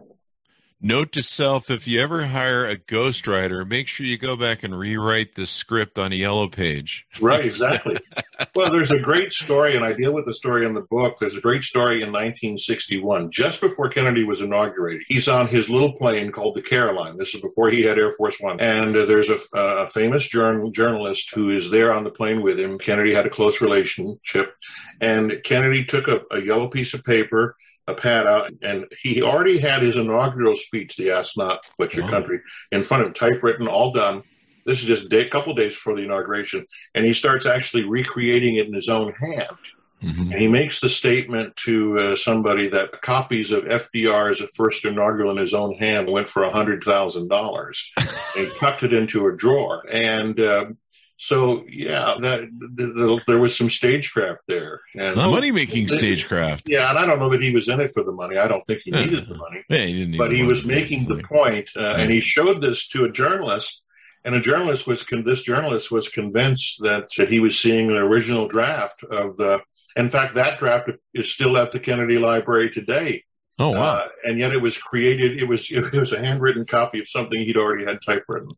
Note 0.87 1.13
to 1.13 1.23
self: 1.23 1.71
if 1.71 1.87
you 1.87 1.99
ever 1.99 2.27
hire 2.27 2.67
a 2.67 2.77
ghostwriter, 2.77 3.67
make 3.67 3.87
sure 3.87 4.05
you 4.05 4.19
go 4.19 4.35
back 4.35 4.61
and 4.61 4.77
rewrite 4.77 5.33
the 5.33 5.47
script 5.47 5.97
on 5.97 6.11
a 6.11 6.15
yellow 6.15 6.47
page. 6.47 7.07
Right, 7.19 7.43
exactly. 7.45 7.97
well, 8.53 8.71
there's 8.71 8.91
a 8.91 8.99
great 8.99 9.31
story, 9.31 9.75
and 9.75 9.83
I 9.83 9.93
deal 9.93 10.13
with 10.13 10.27
the 10.27 10.35
story 10.35 10.63
in 10.63 10.75
the 10.75 10.85
book. 10.87 11.15
There's 11.19 11.37
a 11.37 11.41
great 11.41 11.63
story 11.63 12.03
in 12.03 12.11
1961, 12.11 13.31
just 13.31 13.61
before 13.61 13.89
Kennedy 13.89 14.25
was 14.25 14.41
inaugurated. 14.41 15.01
He's 15.07 15.27
on 15.27 15.47
his 15.47 15.71
little 15.71 15.93
plane 15.93 16.31
called 16.31 16.53
the 16.53 16.61
Caroline. 16.61 17.17
This 17.17 17.33
is 17.33 17.41
before 17.41 17.71
he 17.71 17.81
had 17.81 17.97
Air 17.97 18.11
Force 18.11 18.37
One, 18.39 18.59
and 18.59 18.95
uh, 18.95 19.05
there's 19.05 19.31
a, 19.31 19.39
a 19.55 19.87
famous 19.87 20.29
journal, 20.29 20.69
journalist 20.69 21.33
who 21.33 21.49
is 21.49 21.71
there 21.71 21.91
on 21.93 22.03
the 22.03 22.11
plane 22.11 22.43
with 22.43 22.59
him. 22.59 22.77
Kennedy 22.77 23.11
had 23.11 23.25
a 23.25 23.31
close 23.31 23.59
relationship, 23.59 24.53
and 25.01 25.41
Kennedy 25.43 25.83
took 25.83 26.07
a, 26.07 26.21
a 26.29 26.43
yellow 26.43 26.67
piece 26.67 26.93
of 26.93 27.03
paper 27.03 27.55
a 27.87 27.93
pad 27.93 28.25
out, 28.25 28.51
and 28.61 28.85
he 28.99 29.21
already 29.21 29.59
had 29.59 29.81
his 29.81 29.95
inaugural 29.95 30.57
speech, 30.57 30.95
the 30.95 31.11
Ask 31.11 31.37
Not 31.37 31.59
But 31.77 31.93
Your 31.93 32.07
Country, 32.07 32.41
in 32.71 32.83
front 32.83 33.01
of 33.01 33.07
him, 33.07 33.13
typewritten, 33.13 33.67
all 33.67 33.91
done. 33.91 34.23
This 34.65 34.81
is 34.81 34.87
just 34.87 35.13
a 35.13 35.29
couple 35.29 35.53
days 35.53 35.75
before 35.75 35.95
the 35.95 36.03
inauguration, 36.03 36.65
and 36.95 37.05
he 37.05 37.13
starts 37.13 37.45
actually 37.45 37.83
recreating 37.83 38.55
it 38.55 38.67
in 38.67 38.73
his 38.73 38.89
own 38.89 39.13
hand. 39.13 39.57
Mm-hmm. 40.03 40.31
And 40.31 40.41
he 40.41 40.47
makes 40.47 40.79
the 40.79 40.89
statement 40.89 41.55
to 41.57 41.97
uh, 41.97 42.15
somebody 42.15 42.67
that 42.69 43.01
copies 43.01 43.51
of 43.51 43.63
FDR's 43.63 44.41
first 44.55 44.85
inaugural 44.85 45.31
in 45.31 45.37
his 45.37 45.53
own 45.53 45.75
hand 45.75 46.09
went 46.09 46.27
for 46.27 46.43
$100,000. 46.43 47.85
he 48.35 48.59
tucked 48.59 48.83
it 48.83 48.93
into 48.93 49.27
a 49.27 49.35
drawer. 49.35 49.83
And 49.91 50.39
uh, 50.39 50.65
so 51.17 51.63
yeah, 51.67 52.15
that 52.19 52.41
the, 52.75 52.87
the, 52.87 53.21
there 53.25 53.39
was 53.39 53.57
some 53.57 53.69
stagecraft 53.69 54.43
there, 54.47 54.81
and 54.95 55.15
money 55.15 55.51
making 55.51 55.87
stagecraft. 55.87 56.67
Yeah, 56.67 56.89
and 56.89 56.99
I 56.99 57.05
don't 57.05 57.19
know 57.19 57.29
that 57.29 57.41
he 57.41 57.53
was 57.53 57.69
in 57.69 57.79
it 57.79 57.91
for 57.91 58.03
the 58.03 58.11
money. 58.11 58.37
I 58.37 58.47
don't 58.47 58.65
think 58.67 58.81
he 58.83 58.91
needed 58.91 59.27
the 59.27 59.35
money. 59.35 59.63
Yeah, 59.69 59.85
he 59.85 60.17
but 60.17 60.31
he 60.31 60.43
was 60.43 60.65
making 60.65 61.05
the 61.05 61.23
point, 61.23 61.69
uh, 61.77 61.95
and 61.97 62.11
he 62.11 62.19
showed 62.19 62.61
this 62.61 62.87
to 62.89 63.05
a 63.05 63.11
journalist, 63.11 63.83
and 64.25 64.35
a 64.35 64.41
journalist 64.41 64.87
was 64.87 65.03
con- 65.03 65.23
this 65.23 65.41
journalist 65.41 65.89
was 65.89 66.09
convinced 66.09 66.81
that, 66.83 67.07
that 67.17 67.29
he 67.29 67.39
was 67.39 67.57
seeing 67.57 67.89
an 67.89 67.97
original 67.97 68.47
draft 68.47 69.03
of 69.03 69.37
the. 69.37 69.61
In 69.95 70.09
fact, 70.09 70.35
that 70.35 70.59
draft 70.59 70.89
is 71.13 71.31
still 71.31 71.57
at 71.57 71.71
the 71.71 71.79
Kennedy 71.79 72.17
Library 72.17 72.69
today. 72.69 73.23
Oh 73.57 73.71
wow! 73.71 73.95
Uh, 73.95 74.07
and 74.25 74.37
yet 74.37 74.51
it 74.51 74.61
was 74.61 74.77
created. 74.77 75.41
It 75.41 75.47
was 75.47 75.67
it 75.71 75.93
was 75.93 76.11
a 76.11 76.19
handwritten 76.19 76.65
copy 76.65 76.99
of 76.99 77.07
something 77.07 77.39
he'd 77.39 77.55
already 77.55 77.85
had 77.85 77.99
typewritten. 78.05 78.49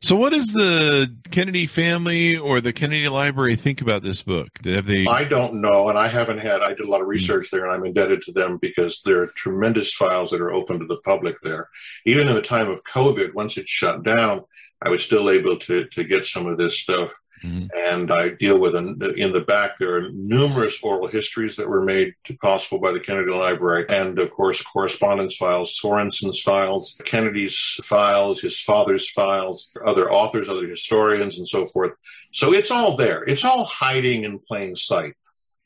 So, 0.00 0.14
what 0.14 0.32
does 0.32 0.52
the 0.52 1.12
Kennedy 1.32 1.66
family 1.66 2.36
or 2.36 2.60
the 2.60 2.72
Kennedy 2.72 3.08
Library 3.08 3.56
think 3.56 3.80
about 3.80 4.02
this 4.02 4.22
book? 4.22 4.48
Have 4.64 4.86
they? 4.86 5.06
I 5.06 5.24
don't 5.24 5.60
know, 5.60 5.88
and 5.88 5.98
I 5.98 6.06
haven't 6.06 6.38
had. 6.38 6.62
I 6.62 6.68
did 6.68 6.86
a 6.86 6.90
lot 6.90 7.00
of 7.00 7.08
research 7.08 7.48
there, 7.50 7.64
and 7.64 7.72
I'm 7.72 7.84
indebted 7.84 8.22
to 8.22 8.32
them 8.32 8.58
because 8.58 9.02
there 9.04 9.22
are 9.22 9.28
tremendous 9.28 9.92
files 9.92 10.30
that 10.30 10.40
are 10.40 10.52
open 10.52 10.78
to 10.78 10.86
the 10.86 10.98
public 10.98 11.36
there. 11.42 11.68
Even 12.04 12.28
in 12.28 12.34
the 12.34 12.42
time 12.42 12.70
of 12.70 12.84
COVID, 12.84 13.34
once 13.34 13.56
it 13.56 13.68
shut 13.68 14.04
down, 14.04 14.44
I 14.80 14.88
was 14.88 15.02
still 15.02 15.30
able 15.30 15.56
to 15.56 15.86
to 15.86 16.04
get 16.04 16.26
some 16.26 16.46
of 16.46 16.58
this 16.58 16.78
stuff. 16.78 17.12
Mm-hmm. 17.44 17.66
And 17.76 18.10
I 18.10 18.30
deal 18.30 18.58
with 18.58 18.74
in 18.74 18.98
the 18.98 19.44
back. 19.46 19.76
There 19.78 19.96
are 19.96 20.10
numerous 20.12 20.80
oral 20.82 21.08
histories 21.08 21.56
that 21.56 21.68
were 21.68 21.84
made 21.84 22.14
possible 22.40 22.78
by 22.78 22.92
the 22.92 23.00
Kennedy 23.00 23.32
Library, 23.32 23.84
and 23.88 24.18
of 24.18 24.30
course, 24.30 24.62
correspondence 24.62 25.36
files, 25.36 25.78
Sorensen's 25.78 26.40
files, 26.40 26.98
Kennedy's 27.04 27.78
files, 27.84 28.40
his 28.40 28.58
father's 28.60 29.10
files, 29.10 29.70
other 29.84 30.10
authors, 30.10 30.48
other 30.48 30.66
historians, 30.66 31.38
and 31.38 31.46
so 31.46 31.66
forth. 31.66 31.92
So 32.32 32.54
it's 32.54 32.70
all 32.70 32.96
there. 32.96 33.22
It's 33.24 33.44
all 33.44 33.64
hiding 33.64 34.24
in 34.24 34.38
plain 34.38 34.74
sight. 34.74 35.14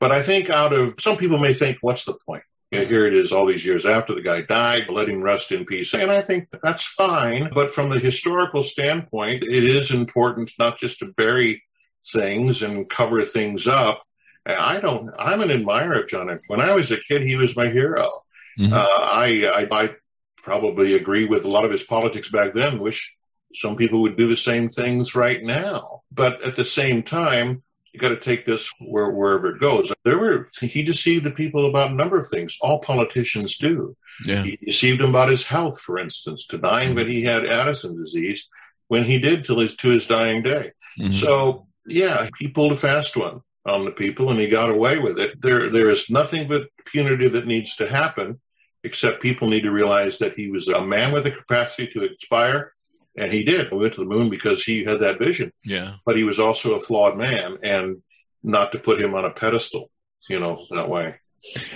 But 0.01 0.11
I 0.11 0.23
think 0.23 0.51
out 0.51 0.73
of 0.73 0.95
some 1.01 1.17
people 1.17 1.39
may 1.39 1.55
think, 1.55 1.79
what's 1.81 2.05
the 2.05 2.15
point? 2.15 2.43
Here 2.71 3.07
it 3.07 3.15
is 3.15 3.33
all 3.33 3.47
these 3.47 3.65
years 3.65 3.87
after 3.87 4.15
the 4.15 4.21
guy 4.21 4.43
died, 4.43 4.91
let 4.91 5.09
him 5.09 5.23
rest 5.23 5.53
in 5.53 5.65
peace. 5.65 5.95
And 5.95 6.11
I 6.11 6.21
think 6.21 6.49
that's 6.63 6.83
fine. 6.83 7.49
But 7.55 7.73
from 7.73 7.89
the 7.89 7.99
historical 7.99 8.63
standpoint, 8.63 9.43
it 9.45 9.65
is 9.65 9.91
important 9.91 10.53
not 10.59 10.77
just 10.77 10.99
to 10.99 11.07
bury 11.07 11.63
things 12.13 12.63
and 12.63 12.89
cover 12.89 13.25
things 13.25 13.67
up. 13.67 14.03
I 14.47 14.81
don't. 14.81 15.11
I'm 15.19 15.43
an 15.43 15.51
admirer 15.51 16.01
of 16.01 16.09
John 16.09 16.31
F. 16.31 16.41
When 16.49 16.61
I 16.61 16.73
was 16.73 16.91
a 16.91 16.97
kid, 16.97 17.23
he 17.23 17.37
was 17.37 17.57
my 17.57 17.69
hero. 17.69 18.25
Mm-hmm. 18.59 18.73
Uh, 18.73 18.79
I, 18.79 19.69
I, 19.71 19.85
I 19.85 19.91
probably 20.39 20.95
agree 20.95 21.27
with 21.27 21.45
a 21.45 21.51
lot 21.51 21.65
of 21.65 21.71
his 21.71 21.83
politics 21.83 22.31
back 22.31 22.55
then. 22.55 22.79
Wish 22.79 23.15
some 23.55 23.77
people 23.77 24.03
would 24.03 24.17
do 24.17 24.29
the 24.29 24.37
same 24.37 24.69
things 24.69 25.15
right 25.15 25.43
now. 25.43 26.03
But 26.11 26.43
at 26.43 26.57
the 26.57 26.65
same 26.65 27.03
time, 27.03 27.63
you 27.93 28.01
got 28.01 28.09
to 28.11 28.17
take 28.17 28.47
this 28.47 28.73
where, 28.81 29.11
wherever 29.11 29.55
it 29.55 29.61
goes. 29.61 29.93
There 30.05 30.19
were 30.19 30.49
he 30.61 30.83
deceived 30.83 31.25
the 31.25 31.31
people 31.31 31.69
about 31.69 31.91
a 31.91 31.95
number 31.95 32.19
of 32.19 32.29
things. 32.29 32.57
All 32.61 32.81
politicians 32.81 33.59
do. 33.59 33.97
Yeah. 34.25 34.43
He 34.45 34.57
deceived 34.57 35.01
them 35.01 35.11
about 35.11 35.29
his 35.29 35.45
health, 35.45 35.81
for 35.81 35.99
instance, 35.99 36.47
denying 36.47 36.91
mm-hmm. 36.91 36.99
that 36.99 37.09
he 37.09 37.23
had 37.23 37.47
Addison 37.47 37.97
disease 37.97 38.49
when 38.89 39.05
he 39.05 39.21
did 39.21 39.45
till 39.45 39.61
his 39.61 39.77
to 39.77 39.89
his 39.89 40.07
dying 40.07 40.43
day. 40.43 40.73
Mm-hmm. 40.99 41.13
So 41.13 41.68
yeah, 41.89 42.29
he 42.39 42.49
pulled 42.49 42.73
a 42.73 42.77
fast 42.77 43.17
one 43.17 43.41
on 43.67 43.85
the 43.85 43.91
people 43.91 44.31
and 44.31 44.41
he 44.41 44.49
got 44.49 44.71
away 44.71 44.99
with 44.99 45.19
it. 45.19 45.41
There 45.41 45.71
there 45.71 45.91
is 45.91 46.09
nothing 46.09 46.49
but 46.49 46.69
punitive 46.85 47.33
that 47.33 47.47
needs 47.47 47.77
to 47.77 47.89
happen, 47.89 48.41
except 48.85 49.23
people 49.23 49.49
need 49.49 49.63
to 49.63 49.71
realize 49.71 50.19
that 50.19 50.35
he 50.35 50.51
was 50.51 50.69
a 50.69 50.85
man 50.85 51.13
with 51.13 51.27
a 51.27 51.31
capacity 51.31 51.89
to 51.93 52.05
inspire 52.05 52.73
and 53.19 53.33
he 53.33 53.45
did. 53.45 53.71
We 53.71 53.79
went 53.79 53.95
to 53.95 54.01
the 54.01 54.07
moon 54.07 54.31
because 54.31 54.63
he 54.63 54.85
had 54.85 55.01
that 55.01 55.19
vision. 55.19 55.53
Yeah. 55.65 55.95
But 56.07 56.17
he 56.17 56.25
was 56.25 56.39
also 56.39 56.75
a 56.75 56.81
flawed 56.81 57.19
man, 57.19 57.59
and 57.63 58.03
not 58.43 58.73
to 58.73 58.79
put 58.79 59.01
him 59.01 59.15
on 59.15 59.25
a 59.25 59.31
pedestal, 59.31 59.91
you 60.29 60.39
know, 60.39 60.65
that 60.71 60.89
way. 60.89 61.17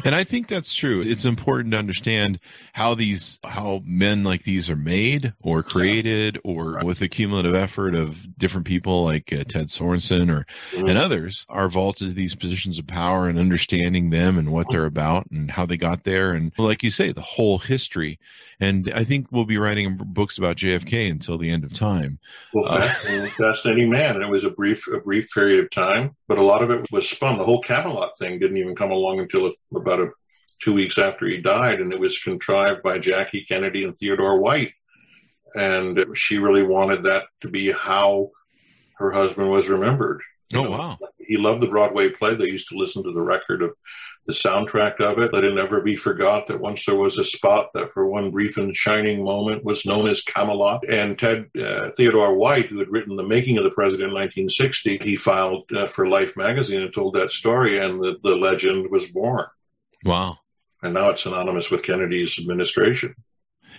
And 0.04 0.14
I 0.14 0.24
think 0.24 0.48
that's 0.48 0.74
true. 0.74 1.00
It's 1.04 1.24
important 1.24 1.72
to 1.72 1.78
understand 1.78 2.38
how 2.72 2.94
these, 2.94 3.38
how 3.44 3.82
men 3.84 4.24
like 4.24 4.44
these 4.44 4.68
are 4.68 4.76
made 4.76 5.32
or 5.40 5.62
created, 5.62 6.38
or 6.44 6.80
with 6.84 6.98
the 6.98 7.08
cumulative 7.08 7.54
effort 7.54 7.94
of 7.94 8.38
different 8.38 8.66
people 8.66 9.04
like 9.04 9.32
uh, 9.32 9.44
Ted 9.44 9.68
Sorensen 9.68 10.30
or 10.30 10.46
mm-hmm. 10.72 10.88
and 10.88 10.98
others 10.98 11.46
are 11.48 11.68
vaulted 11.68 12.08
to 12.08 12.14
these 12.14 12.34
positions 12.34 12.78
of 12.78 12.86
power 12.86 13.28
and 13.28 13.38
understanding 13.38 14.10
them 14.10 14.38
and 14.38 14.52
what 14.52 14.66
they're 14.70 14.86
about 14.86 15.30
and 15.30 15.50
how 15.50 15.66
they 15.66 15.76
got 15.76 16.04
there, 16.04 16.32
and 16.32 16.52
like 16.58 16.82
you 16.82 16.90
say, 16.90 17.12
the 17.12 17.22
whole 17.22 17.58
history 17.58 18.18
and 18.62 18.92
I 18.94 19.02
think 19.02 19.26
we'll 19.32 19.44
be 19.44 19.58
writing 19.58 19.98
books 20.00 20.38
about 20.38 20.56
JFK 20.56 21.10
until 21.10 21.36
the 21.36 21.50
end 21.50 21.64
of 21.64 21.72
time. 21.72 22.20
Well, 22.54 22.72
fascinating, 22.72 23.26
uh, 23.26 23.30
fascinating 23.36 23.90
man. 23.90 24.14
And 24.14 24.22
it 24.22 24.30
was 24.30 24.44
a 24.44 24.52
brief, 24.52 24.86
a 24.86 25.00
brief 25.00 25.28
period 25.34 25.58
of 25.58 25.68
time, 25.70 26.14
but 26.28 26.38
a 26.38 26.44
lot 26.44 26.62
of 26.62 26.70
it 26.70 26.86
was 26.92 27.10
spun. 27.10 27.38
The 27.38 27.44
whole 27.44 27.60
Camelot 27.60 28.16
thing 28.20 28.38
didn't 28.38 28.58
even 28.58 28.76
come 28.76 28.92
along 28.92 29.18
until 29.18 29.50
about 29.74 29.98
a, 29.98 30.10
two 30.60 30.72
weeks 30.72 30.96
after 30.96 31.26
he 31.26 31.38
died, 31.38 31.80
and 31.80 31.92
it 31.92 31.98
was 31.98 32.22
contrived 32.22 32.84
by 32.84 33.00
Jackie 33.00 33.42
Kennedy 33.42 33.82
and 33.82 33.96
Theodore 33.96 34.40
White. 34.40 34.74
And 35.56 36.06
she 36.14 36.38
really 36.38 36.62
wanted 36.62 37.02
that 37.02 37.24
to 37.40 37.48
be 37.48 37.72
how 37.72 38.30
her 38.98 39.10
husband 39.10 39.50
was 39.50 39.68
remembered. 39.68 40.22
Oh, 40.54 40.70
wow. 40.70 40.98
He 41.18 41.36
loved 41.36 41.62
the 41.62 41.68
Broadway 41.68 42.10
play. 42.10 42.34
They 42.34 42.48
used 42.48 42.68
to 42.68 42.76
listen 42.76 43.02
to 43.04 43.12
the 43.12 43.22
record 43.22 43.62
of 43.62 43.70
the 44.26 44.32
soundtrack 44.32 45.00
of 45.00 45.18
it. 45.18 45.32
Let 45.32 45.44
it 45.44 45.54
never 45.54 45.80
be 45.80 45.96
forgot 45.96 46.46
that 46.46 46.60
once 46.60 46.84
there 46.84 46.96
was 46.96 47.18
a 47.18 47.24
spot 47.24 47.70
that 47.74 47.92
for 47.92 48.06
one 48.06 48.30
brief 48.30 48.56
and 48.56 48.74
shining 48.76 49.24
moment 49.24 49.64
was 49.64 49.86
known 49.86 50.08
as 50.08 50.22
Camelot. 50.22 50.86
And 50.88 51.18
Ted 51.18 51.46
uh, 51.60 51.90
Theodore 51.96 52.34
White, 52.34 52.66
who 52.66 52.78
had 52.78 52.90
written 52.90 53.16
The 53.16 53.22
Making 53.22 53.58
of 53.58 53.64
the 53.64 53.70
President 53.70 54.10
in 54.10 54.14
1960, 54.14 54.98
he 54.98 55.16
filed 55.16 55.70
uh, 55.72 55.86
for 55.86 56.06
Life 56.06 56.36
magazine 56.36 56.82
and 56.82 56.92
told 56.92 57.14
that 57.14 57.30
story, 57.30 57.78
and 57.78 58.02
the, 58.02 58.16
the 58.22 58.36
legend 58.36 58.90
was 58.90 59.06
born. 59.06 59.46
Wow. 60.04 60.38
And 60.82 60.94
now 60.94 61.10
it's 61.10 61.22
synonymous 61.22 61.70
with 61.70 61.82
Kennedy's 61.82 62.38
administration. 62.38 63.14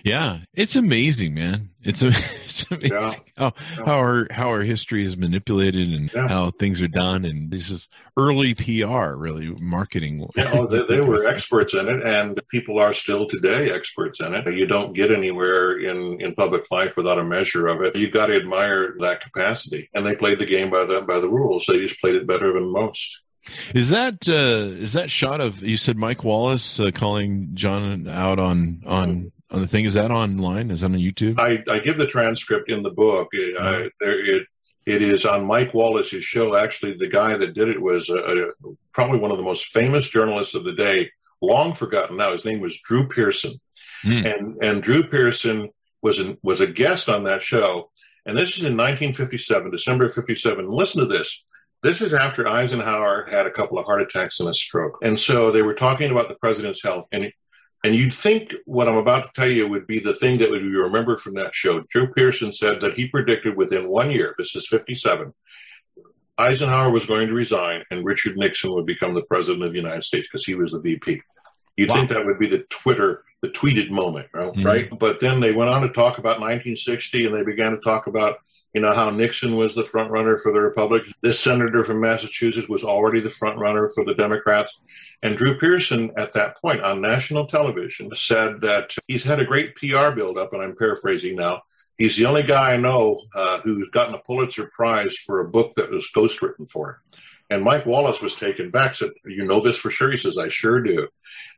Yeah, 0.03 0.39
it's 0.53 0.75
amazing, 0.75 1.33
man. 1.33 1.69
It's, 1.81 2.01
it's 2.03 2.65
amazing 2.69 2.91
yeah. 2.91 3.13
how 3.37 3.53
how 3.85 3.97
our 3.97 4.27
how 4.31 4.49
our 4.49 4.61
history 4.61 5.05
is 5.05 5.15
manipulated 5.15 5.93
and 5.93 6.11
yeah. 6.13 6.27
how 6.27 6.51
things 6.51 6.81
are 6.81 6.89
done, 6.89 7.23
and 7.23 7.49
this 7.49 7.71
is 7.71 7.87
early 8.17 8.53
PR, 8.53 9.15
really 9.15 9.47
marketing. 9.47 10.27
Yeah, 10.35 10.51
oh, 10.53 10.67
they, 10.67 10.95
they 10.95 11.01
were 11.01 11.25
experts 11.25 11.73
in 11.73 11.87
it, 11.87 12.05
and 12.05 12.41
people 12.49 12.79
are 12.79 12.93
still 12.93 13.27
today 13.27 13.71
experts 13.71 14.19
in 14.19 14.33
it. 14.33 14.53
You 14.53 14.65
don't 14.65 14.93
get 14.93 15.09
anywhere 15.09 15.79
in 15.79 16.19
in 16.19 16.35
public 16.35 16.69
life 16.69 16.97
without 16.97 17.17
a 17.17 17.23
measure 17.23 17.67
of 17.67 17.81
it. 17.81 17.95
You've 17.95 18.13
got 18.13 18.25
to 18.25 18.35
admire 18.35 18.95
that 18.99 19.21
capacity, 19.21 19.89
and 19.93 20.05
they 20.05 20.17
played 20.17 20.39
the 20.39 20.45
game 20.45 20.69
by 20.69 20.83
the 20.83 21.01
by 21.01 21.19
the 21.19 21.29
rules. 21.29 21.65
They 21.65 21.79
just 21.79 22.01
played 22.01 22.15
it 22.15 22.27
better 22.27 22.51
than 22.51 22.71
most. 22.71 23.21
Is 23.73 23.89
that 23.89 24.27
uh, 24.27 24.81
is 24.81 24.93
that 24.93 25.11
shot 25.11 25.41
of 25.41 25.61
you 25.61 25.77
said 25.77 25.97
Mike 25.97 26.23
Wallace 26.23 26.79
uh, 26.79 26.91
calling 26.93 27.51
John 27.53 28.07
out 28.07 28.39
on 28.39 28.83
on 28.85 29.09
on 29.09 29.31
Uh, 29.53 29.59
the 29.59 29.67
thing. 29.67 29.85
Is 29.85 29.93
that 29.93 30.11
online? 30.11 30.71
Is 30.71 30.81
that 30.81 30.87
on 30.87 30.93
YouTube? 30.93 31.39
I, 31.39 31.63
I 31.71 31.79
give 31.79 31.97
the 31.97 32.07
transcript 32.07 32.71
in 32.71 32.83
the 32.83 32.89
book. 32.89 33.29
I, 33.33 33.53
uh-huh. 33.57 33.89
there, 33.99 34.25
it 34.25 34.47
it 34.85 35.01
is 35.01 35.25
on 35.25 35.45
Mike 35.45 35.73
Wallace's 35.73 36.23
show. 36.23 36.55
Actually, 36.55 36.95
the 36.97 37.07
guy 37.07 37.37
that 37.37 37.53
did 37.53 37.69
it 37.69 37.81
was 37.81 38.09
a, 38.09 38.15
a, 38.15 38.51
probably 38.91 39.19
one 39.19 39.31
of 39.31 39.37
the 39.37 39.43
most 39.43 39.67
famous 39.67 40.07
journalists 40.09 40.55
of 40.55 40.65
the 40.65 40.73
day, 40.73 41.11
long 41.41 41.73
forgotten 41.73 42.17
now. 42.17 42.31
His 42.31 42.45
name 42.45 42.59
was 42.59 42.81
Drew 42.81 43.07
Pearson, 43.07 43.53
mm. 44.03 44.35
and 44.35 44.57
and 44.61 44.83
Drew 44.83 45.03
Pearson 45.03 45.69
was 46.01 46.19
in, 46.19 46.37
was 46.43 46.59
a 46.59 46.67
guest 46.67 47.07
on 47.07 47.23
that 47.25 47.43
show. 47.43 47.89
And 48.25 48.37
this 48.37 48.57
is 48.57 48.63
in 48.63 48.77
1957, 48.77 49.69
December 49.69 50.05
of 50.05 50.13
57. 50.13 50.69
Listen 50.69 51.01
to 51.01 51.07
this. 51.07 51.43
This 51.81 52.01
is 52.01 52.13
after 52.13 52.47
Eisenhower 52.47 53.27
had 53.29 53.45
a 53.45 53.51
couple 53.51 53.77
of 53.77 53.85
heart 53.85 54.01
attacks 54.01 54.39
and 54.39 54.47
a 54.47 54.53
stroke. 54.53 54.97
And 55.03 55.19
so 55.19 55.51
they 55.51 55.61
were 55.61 55.73
talking 55.73 56.09
about 56.09 56.29
the 56.29 56.35
president's 56.35 56.81
health. 56.81 57.07
And 57.11 57.33
and 57.83 57.95
you'd 57.95 58.13
think 58.13 58.53
what 58.65 58.87
I'm 58.87 58.97
about 58.97 59.23
to 59.23 59.29
tell 59.33 59.49
you 59.49 59.67
would 59.67 59.85
be 59.85 59.99
the 59.99 60.13
thing 60.13 60.39
that 60.39 60.49
would 60.49 60.61
be 60.61 60.75
remembered 60.75 61.19
from 61.19 61.33
that 61.35 61.53
show. 61.53 61.81
Drew 61.89 62.07
Pearson 62.13 62.53
said 62.53 62.79
that 62.81 62.93
he 62.93 63.09
predicted 63.09 63.57
within 63.57 63.89
one 63.89 64.09
year, 64.09 64.33
this 64.37 64.55
is 64.55 64.67
57, 64.67 65.33
Eisenhower 66.37 66.89
was 66.89 67.05
going 67.05 67.27
to 67.27 67.33
resign 67.33 67.83
and 67.91 68.05
Richard 68.05 68.37
Nixon 68.37 68.73
would 68.73 68.85
become 68.85 69.13
the 69.13 69.21
president 69.23 69.63
of 69.63 69.71
the 69.71 69.79
United 69.79 70.03
States 70.03 70.29
because 70.29 70.45
he 70.45 70.55
was 70.55 70.71
the 70.71 70.79
VP. 70.79 71.21
You'd 71.75 71.89
wow. 71.89 71.95
think 71.95 72.09
that 72.09 72.25
would 72.25 72.39
be 72.39 72.47
the 72.47 72.65
Twitter, 72.69 73.23
the 73.41 73.49
tweeted 73.49 73.89
moment, 73.89 74.27
right? 74.33 74.53
Mm-hmm. 74.53 74.95
But 74.95 75.19
then 75.19 75.41
they 75.41 75.53
went 75.53 75.69
on 75.69 75.81
to 75.81 75.89
talk 75.89 76.17
about 76.17 76.39
1960 76.39 77.25
and 77.25 77.35
they 77.35 77.43
began 77.43 77.71
to 77.71 77.79
talk 77.79 78.07
about 78.07 78.37
you 78.73 78.81
know 78.81 78.91
how 78.91 79.11
Nixon 79.11 79.55
was 79.55 79.75
the 79.75 79.83
front 79.83 80.09
runner 80.09 80.37
for 80.37 80.51
the 80.51 80.59
Republicans. 80.59 81.13
This 81.21 81.39
senator 81.39 81.83
from 81.83 82.01
Massachusetts 82.01 82.67
was 82.67 82.83
already 82.83 83.19
the 83.19 83.29
front 83.29 83.59
runner 83.59 83.87
for 83.89 84.03
the 84.03 84.15
Democrats. 84.15 84.79
And 85.21 85.37
Drew 85.37 85.59
Pearson, 85.59 86.11
at 86.17 86.33
that 86.33 86.59
point 86.59 86.81
on 86.81 86.99
national 86.99 87.45
television, 87.45 88.13
said 88.15 88.61
that 88.61 88.95
he's 89.07 89.23
had 89.23 89.39
a 89.39 89.45
great 89.45 89.75
PR 89.75 90.09
buildup, 90.11 90.53
and 90.53 90.63
I'm 90.63 90.75
paraphrasing 90.75 91.35
now. 91.35 91.61
He's 91.99 92.17
the 92.17 92.25
only 92.25 92.41
guy 92.41 92.73
I 92.73 92.77
know 92.77 93.21
uh, 93.35 93.59
who's 93.59 93.89
gotten 93.89 94.15
a 94.15 94.19
Pulitzer 94.19 94.71
Prize 94.73 95.13
for 95.13 95.39
a 95.39 95.47
book 95.47 95.75
that 95.75 95.91
was 95.91 96.09
ghostwritten 96.15 96.69
for 96.69 96.89
him. 96.89 96.95
And 97.51 97.63
Mike 97.63 97.85
Wallace 97.85 98.21
was 98.21 98.33
taken 98.33 98.71
back. 98.71 98.95
Said, 98.95 99.11
"You 99.23 99.45
know 99.45 99.59
this 99.59 99.77
for 99.77 99.91
sure?" 99.91 100.09
He 100.09 100.17
says, 100.17 100.39
"I 100.39 100.47
sure 100.47 100.81
do." 100.81 101.09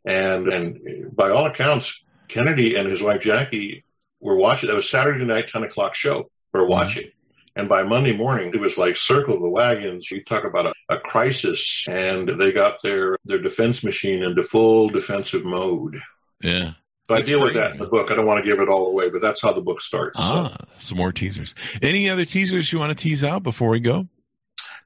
And 0.04 0.50
and 0.50 1.16
by 1.16 1.30
all 1.30 1.46
accounts, 1.46 2.04
Kennedy 2.28 2.76
and 2.76 2.92
his 2.92 3.02
wife 3.02 3.22
Jackie 3.22 3.86
were 4.20 4.36
watching. 4.36 4.68
That 4.68 4.76
was 4.76 4.90
Saturday 4.90 5.24
night, 5.24 5.48
ten 5.48 5.64
o'clock 5.64 5.96
show 5.96 6.30
were 6.56 6.64
mm-hmm. 6.64 6.72
watching. 6.72 7.12
And 7.58 7.70
by 7.70 7.84
Monday 7.84 8.16
morning, 8.16 8.52
it 8.54 8.60
was 8.60 8.78
like 8.78 8.98
circle 8.98 9.40
the 9.40 9.50
wagons. 9.50 10.12
You 10.12 10.24
talk 10.24 10.44
about 10.44 10.68
a, 10.68 10.74
a, 10.90 11.00
crisis, 11.00 11.86
and 11.88 12.28
they 12.28 12.52
got 12.52 12.82
their 12.82 13.18
their 13.24 13.40
defense 13.40 13.82
machine 13.82 14.24
into 14.24 14.44
full 14.44 14.90
defensive 14.90 15.46
mode. 15.46 16.02
Yeah. 16.42 16.74
So 17.04 17.14
that's 17.14 17.24
I 17.24 17.32
deal 17.32 17.42
with 17.42 17.54
that 17.54 17.72
in 17.72 17.78
the 17.78 17.86
book. 17.86 18.12
I 18.12 18.16
don't 18.16 18.26
want 18.26 18.44
to 18.44 18.50
give 18.50 18.60
it 18.60 18.68
all 18.68 18.88
away, 18.88 19.10
but 19.10 19.22
that's 19.22 19.42
how 19.42 19.54
the 19.54 19.62
book 19.62 19.80
starts. 19.80 20.18
Ah, 20.20 20.50
so. 20.50 20.66
some 20.80 20.98
more 20.98 21.14
teasers. 21.14 21.56
Any 21.82 22.10
other 22.10 22.26
teasers 22.26 22.74
you 22.74 22.80
want 22.80 22.98
to 22.98 23.02
tease 23.02 23.24
out 23.24 23.44
before 23.44 23.70
we 23.70 23.80
go? 23.80 24.08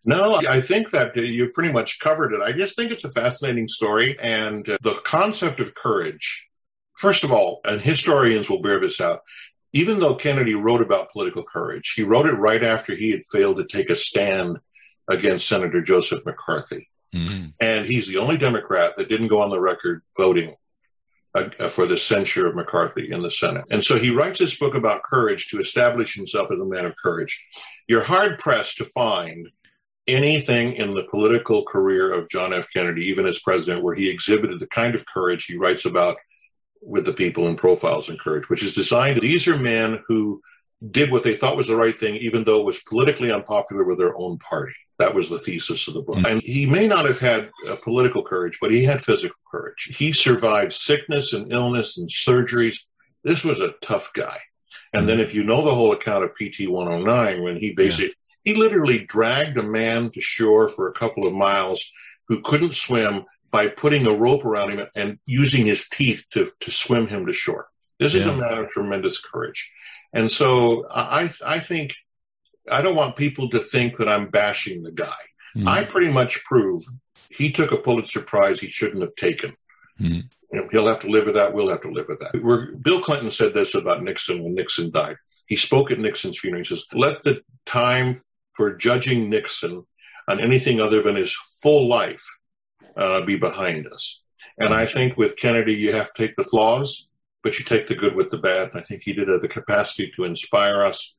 No, 0.06 0.36
I 0.36 0.62
think 0.62 0.92
that 0.92 1.16
you 1.16 1.50
pretty 1.50 1.74
much 1.74 2.00
covered 2.00 2.34
it. 2.34 2.42
I 2.42 2.52
just 2.52 2.76
think 2.76 2.92
it's 2.92 3.04
a 3.04 3.10
fascinating 3.10 3.68
story, 3.68 4.18
and 4.22 4.68
uh, 4.70 4.78
the 4.82 4.94
concept 5.04 5.60
of 5.60 5.74
courage. 5.76 6.48
First 6.98 7.24
of 7.24 7.32
all, 7.32 7.62
and 7.64 7.82
historians 7.82 8.50
will 8.50 8.62
bear 8.62 8.80
this 8.80 9.00
out 9.00 9.22
even 9.74 10.00
though 10.00 10.16
Kennedy 10.16 10.56
wrote 10.56 10.82
about 10.82 11.12
political 11.12 11.44
courage, 11.44 11.94
he 11.96 12.04
wrote 12.04 12.28
it 12.28 12.34
right 12.34 12.64
after 12.64 12.96
he 12.96 13.12
had 13.12 13.26
failed 13.32 13.58
to 13.58 13.66
take 13.66 13.90
a 13.90 13.96
stand 13.96 14.60
against 15.08 15.48
Senator 15.48 15.82
Joseph 15.82 16.26
McCarthy. 16.26 16.90
Mm-hmm. 17.14 17.50
And 17.60 17.86
he's 17.86 18.08
the 18.08 18.18
only 18.18 18.38
Democrat 18.38 18.94
that 18.98 19.10
didn't 19.10 19.28
go 19.28 19.42
on 19.42 19.50
the 19.50 19.60
record 19.60 20.02
voting 20.18 20.56
uh, 21.36 21.70
for 21.70 21.86
the 21.86 21.98
censure 21.98 22.48
of 22.48 22.56
McCarthy 22.56 23.12
in 23.12 23.22
the 23.22 23.32
Senate. 23.32 23.66
And 23.70 23.84
so 23.84 23.98
he 23.98 24.10
writes 24.10 24.40
this 24.40 24.58
book 24.58 24.76
about 24.76 25.04
courage 25.04 25.48
to 25.50 25.60
establish 25.60 26.16
himself 26.16 26.52
as 26.52 26.60
a 26.60 26.66
man 26.66 26.86
of 26.86 26.96
courage. 27.02 27.46
You're 27.88 28.04
hard 28.04 28.40
pressed 28.40 28.78
to 28.78 28.86
find 28.86 29.50
anything 30.08 30.74
in 30.74 30.96
the 30.96 31.04
political 31.04 31.64
career 31.64 32.12
of 32.12 32.30
John 32.30 32.54
F. 32.54 32.68
Kennedy, 32.74 33.06
even 33.06 33.28
as 33.28 33.40
president, 33.40 33.84
where 33.84 33.96
he 33.96 34.10
exhibited 34.10 34.60
the 34.60 34.68
kind 34.68 34.96
of 34.96 35.06
courage 35.06 35.46
he 35.46 35.56
writes 35.56 35.86
about 35.86 36.18
with 36.82 37.06
the 37.06 37.14
people 37.14 37.48
in 37.48 37.56
Profiles 37.56 38.10
in 38.10 38.18
Courage, 38.18 38.50
which 38.50 38.64
is 38.64 38.74
designed. 38.74 39.22
These 39.22 39.48
are 39.48 39.58
men 39.58 40.00
who 40.08 40.42
did 40.92 41.12
what 41.12 41.24
they 41.24 41.36
thought 41.36 41.58
was 41.58 41.68
the 41.68 41.76
right 41.76 41.98
thing, 41.98 42.16
even 42.16 42.46
though 42.46 42.62
it 42.62 42.66
was 42.66 42.80
politically 42.80 43.32
unpopular 43.32 43.84
with 43.84 43.98
their 43.98 44.18
own 44.18 44.38
party. 44.38 44.76
That 44.98 45.14
was 45.14 45.30
the 45.30 45.40
thesis 45.40 45.88
of 45.88 45.94
the 45.94 46.02
book. 46.02 46.16
Mm-hmm. 46.18 46.26
And 46.26 46.42
he 46.42 46.66
may 46.66 46.88
not 46.88 47.06
have 47.06 47.20
had 47.20 47.50
political 47.84 48.24
courage, 48.24 48.58
but 48.62 48.72
he 48.72 48.84
had 48.84 49.02
physical 49.02 49.36
courage. 49.52 49.96
He 49.98 50.14
survived 50.14 50.72
sickness 50.74 51.34
and 51.34 51.52
illness 51.52 51.98
and 51.98 52.10
surgeries. 52.10 52.78
This 53.24 53.44
was 53.44 53.60
a 53.60 53.74
tough 53.82 54.12
guy. 54.14 54.40
And 54.94 55.02
mm-hmm. 55.02 55.06
then 55.08 55.20
if 55.20 55.34
you 55.34 55.44
know 55.44 55.64
the 55.64 55.76
whole 55.76 55.92
account 55.92 56.24
of 56.24 56.32
PT 56.36 56.70
109, 56.70 57.44
when 57.44 57.58
he 57.58 57.74
basically, 57.74 58.14
He 58.44 58.54
literally 58.56 59.00
dragged 59.00 59.58
a 59.58 59.64
man 59.64 60.12
to 60.12 60.22
shore 60.22 60.70
for 60.70 60.88
a 60.88 60.94
couple 60.94 61.28
of 61.28 61.34
miles 61.34 61.92
who 62.28 62.42
couldn't 62.42 62.74
swim 62.74 63.26
by 63.52 63.68
putting 63.68 64.06
a 64.06 64.14
rope 64.14 64.46
around 64.46 64.72
him 64.72 64.88
and 64.96 65.20
using 65.26 65.66
his 65.66 65.88
teeth 65.90 66.26
to, 66.32 66.48
to 66.60 66.72
swim 66.72 67.08
him 67.08 67.26
to 67.26 67.34
shore. 67.34 67.68
This 68.00 68.14
yeah. 68.14 68.22
is 68.22 68.28
a 68.28 68.36
matter 68.36 68.64
of 68.64 68.70
tremendous 68.70 69.20
courage. 69.20 69.72
And 70.14 70.32
so 70.32 70.88
I, 70.90 71.30
I 71.46 71.60
think 71.60 71.94
I 72.70 72.82
don't 72.82 72.96
want 72.96 73.16
people 73.16 73.50
to 73.50 73.60
think 73.60 73.98
that 73.98 74.08
I'm 74.08 74.30
bashing 74.30 74.84
the 74.84 74.92
guy. 74.92 75.18
Mm. 75.56 75.68
I 75.68 75.84
pretty 75.84 76.10
much 76.10 76.44
prove 76.46 76.84
he 77.30 77.52
took 77.52 77.72
a 77.72 77.78
Pulitzer 77.78 78.22
Prize 78.22 78.60
he 78.60 78.68
shouldn't 78.68 79.02
have 79.02 79.16
taken. 79.16 79.56
Mm. 80.00 80.30
You 80.52 80.60
know, 80.60 80.68
he'll 80.72 80.88
have 80.88 81.00
to 81.00 81.10
live 81.10 81.26
with 81.26 81.36
that. 81.36 81.54
We'll 81.54 81.70
have 81.70 81.82
to 81.82 81.92
live 81.92 82.08
with 82.08 82.20
that. 82.20 82.42
We're, 82.42 82.72
Bill 82.72 83.02
Clinton 83.02 83.32
said 83.32 83.54
this 83.54 83.76
about 83.76 84.04
Nixon 84.04 84.44
when 84.44 84.56
Nixon 84.56 84.92
died. 84.92 85.18
He 85.46 85.56
spoke 85.56 85.92
at 85.92 86.00
Nixon's 86.00 86.40
funeral. 86.40 86.62
He 86.62 86.66
says, 86.66 86.86
"Let 86.94 87.24
the 87.24 87.42
time 87.66 88.22
for 88.54 88.76
judging 88.76 89.30
Nixon 89.30 89.86
on 90.28 90.40
anything 90.40 90.80
other 90.80 91.02
than 91.02 91.16
his 91.16 91.36
full 91.62 91.88
life 91.88 92.26
uh, 93.00 93.22
be 93.26 93.38
behind 93.38 93.88
us." 93.88 94.22
And 94.58 94.74
I 94.74 94.86
think 94.86 95.18
with 95.18 95.38
Kennedy, 95.38 95.74
you 95.74 95.94
have 95.94 96.14
to 96.14 96.28
take 96.28 96.36
the 96.36 96.44
flaws, 96.44 97.08
but 97.44 97.58
you 97.58 97.66
take 97.66 97.88
the 97.88 97.96
good 97.96 98.16
with 98.16 98.30
the 98.30 98.38
bad. 98.38 98.72
And 98.72 98.80
I 98.80 98.84
think 98.84 99.02
he 99.02 99.14
did 99.14 99.30
have 99.30 99.42
the 99.42 99.48
capacity 99.48 100.12
to 100.16 100.26
inspire 100.26 100.84
us. 100.84 101.16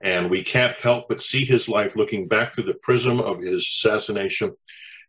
And 0.00 0.28
we 0.28 0.42
can't 0.42 0.74
help 0.76 1.08
but 1.08 1.22
see 1.22 1.44
his 1.44 1.68
life 1.68 1.94
looking 1.94 2.26
back 2.26 2.52
through 2.52 2.64
the 2.64 2.74
prism 2.74 3.20
of 3.20 3.40
his 3.40 3.62
assassination 3.62 4.56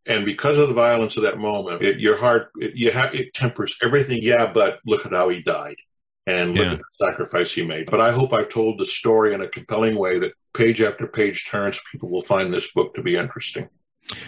and 0.06 0.26
because 0.26 0.58
of 0.58 0.68
the 0.68 0.74
violence 0.74 1.16
of 1.18 1.24
that 1.24 1.38
moment, 1.38 1.84
it, 1.84 2.00
your 2.00 2.18
heart, 2.18 2.52
it, 2.58 2.76
you 2.76 2.92
have, 2.92 3.14
it 3.14 3.34
tempers 3.34 3.78
everything. 3.84 4.20
Yeah, 4.22 4.52
but 4.52 4.80
look 4.86 5.06
at 5.06 5.12
how 5.12 5.30
he 5.30 5.42
died 5.42 5.76
and 6.26 6.56
look 6.56 6.66
yeah. 6.66 6.74
at 6.74 6.80
the 6.80 7.06
sacrifice 7.06 7.54
he 7.54 7.66
made. 7.66 7.90
But 7.90 8.02
I 8.02 8.12
hope 8.12 8.34
I've 8.34 8.50
told 8.50 8.80
the 8.80 8.88
story 8.88 9.34
in 9.34 9.42
a 9.42 9.48
compelling 9.48 9.96
way 9.98 10.18
that 10.20 10.34
page 10.54 10.82
after 10.82 11.08
page 11.08 11.48
turns, 11.50 11.80
people 11.92 12.10
will 12.10 12.22
find 12.22 12.52
this 12.52 12.72
book 12.72 12.96
to 12.96 13.04
be 13.04 13.16
interesting. 13.16 13.70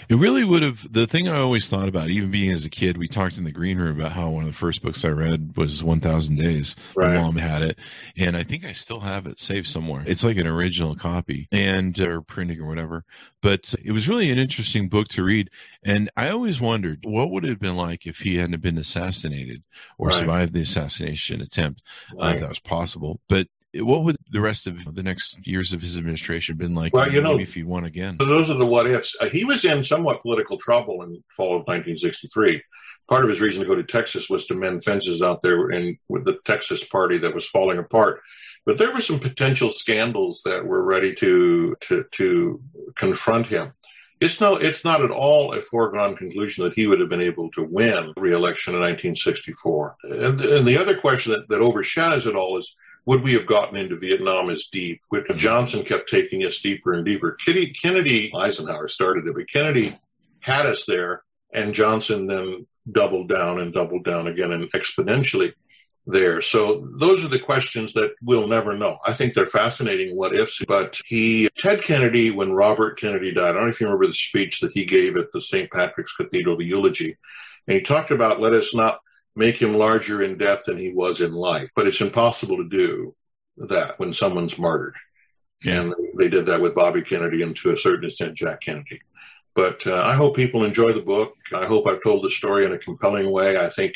It 0.08 0.16
really 0.16 0.44
would 0.44 0.64
have. 0.64 0.92
The 0.92 1.08
thing 1.08 1.28
I 1.28 1.40
always 1.40 1.68
thought 1.68 1.88
about, 1.88 2.10
even 2.10 2.32
being 2.32 2.52
as 2.52 2.66
a 2.66 2.70
kid, 2.70 2.98
we 2.98 3.08
talked 3.08 3.38
in 3.38 3.44
the 3.44 3.52
green 3.52 3.78
room 3.78 4.00
about 4.00 4.14
how 4.14 4.30
one 4.30 4.46
of 4.46 4.52
the 4.52 4.58
first 4.58 4.82
books 4.82 5.04
I 5.04 5.10
read 5.10 5.58
was 5.58 5.84
1000 5.84 6.36
Days. 6.36 6.76
Right. 6.96 7.10
My 7.10 7.22
mom 7.22 7.36
had 7.36 7.62
it. 7.62 7.78
And 8.18 8.38
I 8.38 8.44
think 8.44 8.66
I 8.66 8.74
still 8.74 9.02
have 9.02 9.26
it 9.28 9.40
saved 9.40 9.68
somewhere. 9.68 10.04
It's 10.06 10.24
like 10.24 10.38
an 10.38 10.48
original 10.48 10.96
copy 10.96 11.48
and, 11.52 12.00
or 12.00 12.22
printing 12.22 12.60
or 12.60 12.68
whatever. 12.68 13.04
But 13.42 13.74
it 13.84 13.92
was 13.92 14.08
really 14.08 14.32
an 14.32 14.38
interesting 14.38 14.88
book 14.88 15.10
to 15.10 15.24
read. 15.24 15.50
And 15.84 16.10
I 16.16 16.30
always 16.30 16.62
wondered 16.62 17.00
what 17.04 17.30
would 17.32 17.44
it 17.44 17.50
have 17.50 17.60
been 17.60 17.76
like 17.76 18.06
if 18.06 18.20
he 18.20 18.38
hadn't 18.38 18.62
been 18.62 18.78
assassinated 18.78 19.64
or 19.98 20.08
right. 20.10 20.20
survived 20.20 20.54
the 20.54 20.62
assassination 20.62 21.42
attempt, 21.42 21.82
right. 22.16 22.32
uh, 22.32 22.34
if 22.36 22.40
that 22.42 22.50
was 22.50 22.60
possible. 22.60 23.20
But 23.28 23.48
what 23.76 24.04
would 24.04 24.18
the 24.30 24.42
rest 24.42 24.68
of 24.68 24.78
the 24.94 25.02
next 25.02 25.38
years 25.46 25.74
of 25.74 25.82
his 25.82 25.98
administration 25.98 26.58
been 26.58 26.76
like? 26.76 26.94
Well, 26.94 27.12
you 27.12 27.22
know, 27.22 27.40
if 27.40 27.56
he 27.56 27.64
won 27.64 27.86
again. 27.86 28.18
So 28.20 28.26
those 28.26 28.50
are 28.50 28.56
the 28.56 28.66
what 28.66 28.86
ifs. 28.86 29.16
Uh, 29.20 29.28
he 29.28 29.44
was 29.46 29.66
in 29.66 29.84
somewhat 29.84 30.22
political 30.22 30.58
trouble 30.58 31.02
in 31.02 31.24
fall 31.30 31.56
of 31.56 31.66
1963. 31.68 32.62
Part 33.08 33.24
of 33.24 33.30
his 33.30 33.42
reason 33.42 33.62
to 33.62 33.68
go 33.68 33.76
to 33.76 33.84
Texas 33.84 34.30
was 34.30 34.46
to 34.48 34.56
mend 34.56 34.84
fences 34.84 35.22
out 35.24 35.42
there 35.42 35.70
in 35.72 35.98
with 36.08 36.24
the 36.24 36.38
Texas 36.46 36.84
party 36.84 37.18
that 37.20 37.34
was 37.34 37.48
falling 37.48 37.80
apart. 37.80 38.22
But 38.66 38.78
there 38.78 38.94
were 38.94 39.02
some 39.02 39.20
potential 39.20 39.72
scandals 39.72 40.44
that 40.46 40.66
were 40.66 40.84
ready 40.84 41.14
to 41.16 41.76
to 41.82 42.06
to 42.12 42.62
confront 42.96 43.48
him. 43.48 43.74
It's 44.22 44.40
no, 44.40 44.56
it's 44.56 44.86
not 44.86 45.04
at 45.04 45.12
all 45.12 45.54
a 45.54 45.62
foregone 45.62 46.16
conclusion 46.16 46.64
that 46.64 46.76
he 46.76 46.88
would 46.88 47.00
have 47.00 47.10
been 47.10 47.22
able 47.22 47.50
to 47.52 47.64
win 47.64 48.14
re-election 48.16 48.74
in 48.74 48.80
1964. 48.80 49.96
And, 50.04 50.40
and 50.40 50.68
the 50.68 50.78
other 50.78 50.96
question 50.96 51.34
that, 51.34 51.50
that 51.50 51.60
overshadows 51.60 52.26
it 52.26 52.36
all 52.36 52.58
is 52.58 52.74
would 53.06 53.24
we 53.24 53.34
have 53.34 53.46
gotten 53.46 53.78
into 53.78 53.98
Vietnam 53.98 54.50
as 54.50 54.68
deep? 54.68 55.02
Johnson 55.36 55.84
kept 55.84 56.10
taking 56.10 56.46
us 56.46 56.60
deeper 56.60 56.94
and 56.94 57.06
deeper. 57.06 57.38
Kennedy, 57.44 58.32
Eisenhower 58.36 58.88
started 58.88 59.28
it, 59.28 59.36
but 59.36 59.50
Kennedy 59.50 59.98
had 60.40 60.66
us 60.66 60.86
there, 60.86 61.24
and 61.54 61.74
Johnson 61.74 62.28
then 62.28 62.68
doubled 62.92 63.30
down 63.30 63.60
and 63.60 63.74
doubled 63.74 64.04
down 64.04 64.28
again 64.28 64.52
and 64.52 64.72
exponentially 64.72 65.54
there. 66.06 66.42
So 66.42 66.86
those 66.98 67.24
are 67.24 67.30
the 67.30 67.40
questions 67.40 67.94
that 67.94 68.14
we'll 68.22 68.48
never 68.48 68.76
know. 68.76 68.98
I 69.06 69.14
think 69.14 69.34
they're 69.34 69.48
fascinating 69.48 70.16
what 70.16 70.36
ifs, 70.36 70.62
but 70.68 71.00
he, 71.06 71.50
Ted 71.58 71.84
Kennedy, 71.84 72.32
when 72.32 72.52
Robert 72.52 73.00
Kennedy 73.00 73.32
died, 73.32 73.52
I 73.52 73.54
don't 73.54 73.64
know 73.64 73.70
if 73.70 73.80
you 73.80 73.88
remember 73.88 74.08
the 74.08 74.14
speech 74.14 74.60
that 74.60 74.74
he 74.74 74.86
gave 74.86 75.16
at 75.16 75.32
the 75.32 75.42
St. 75.42 75.72
Patrick's 75.72 76.16
Cathedral, 76.16 76.58
the 76.58 76.66
eulogy. 76.66 77.16
And 77.68 77.78
he 77.78 77.82
talked 77.82 78.12
about 78.12 78.42
let 78.42 78.54
us 78.54 78.76
not 78.76 79.00
make 79.36 79.62
him 79.62 79.76
larger 79.76 80.22
in 80.22 80.38
death 80.38 80.66
than 80.66 80.78
he 80.78 80.92
was 80.94 81.22
in 81.22 81.34
life. 81.34 81.70
But 81.76 81.88
it's 81.88 82.02
impossible 82.02 82.58
to 82.58 82.70
do 82.70 83.16
that 83.58 84.00
when 84.00 84.14
someone's 84.14 84.58
martyred. 84.58 84.96
Yeah. 85.64 85.82
And 85.82 85.96
they 86.18 86.28
did 86.28 86.46
that 86.48 86.62
with 86.62 86.76
Bobby 86.76 87.02
Kennedy 87.02 87.42
and 87.42 87.56
to 87.58 87.72
a 87.72 87.78
certain 87.78 88.06
extent 88.06 88.36
Jack 88.36 88.62
Kennedy. 88.62 89.02
But 89.56 89.86
uh, 89.86 90.02
I 90.04 90.16
hope 90.16 90.36
people 90.36 90.64
enjoy 90.64 90.94
the 90.94 91.02
book. 91.02 91.36
I 91.54 91.66
hope 91.66 91.88
I've 91.88 92.04
told 92.04 92.24
the 92.24 92.32
story 92.32 92.66
in 92.66 92.74
a 92.74 92.78
compelling 92.78 93.32
way. 93.32 93.58
I 93.58 93.70
think 93.70 93.94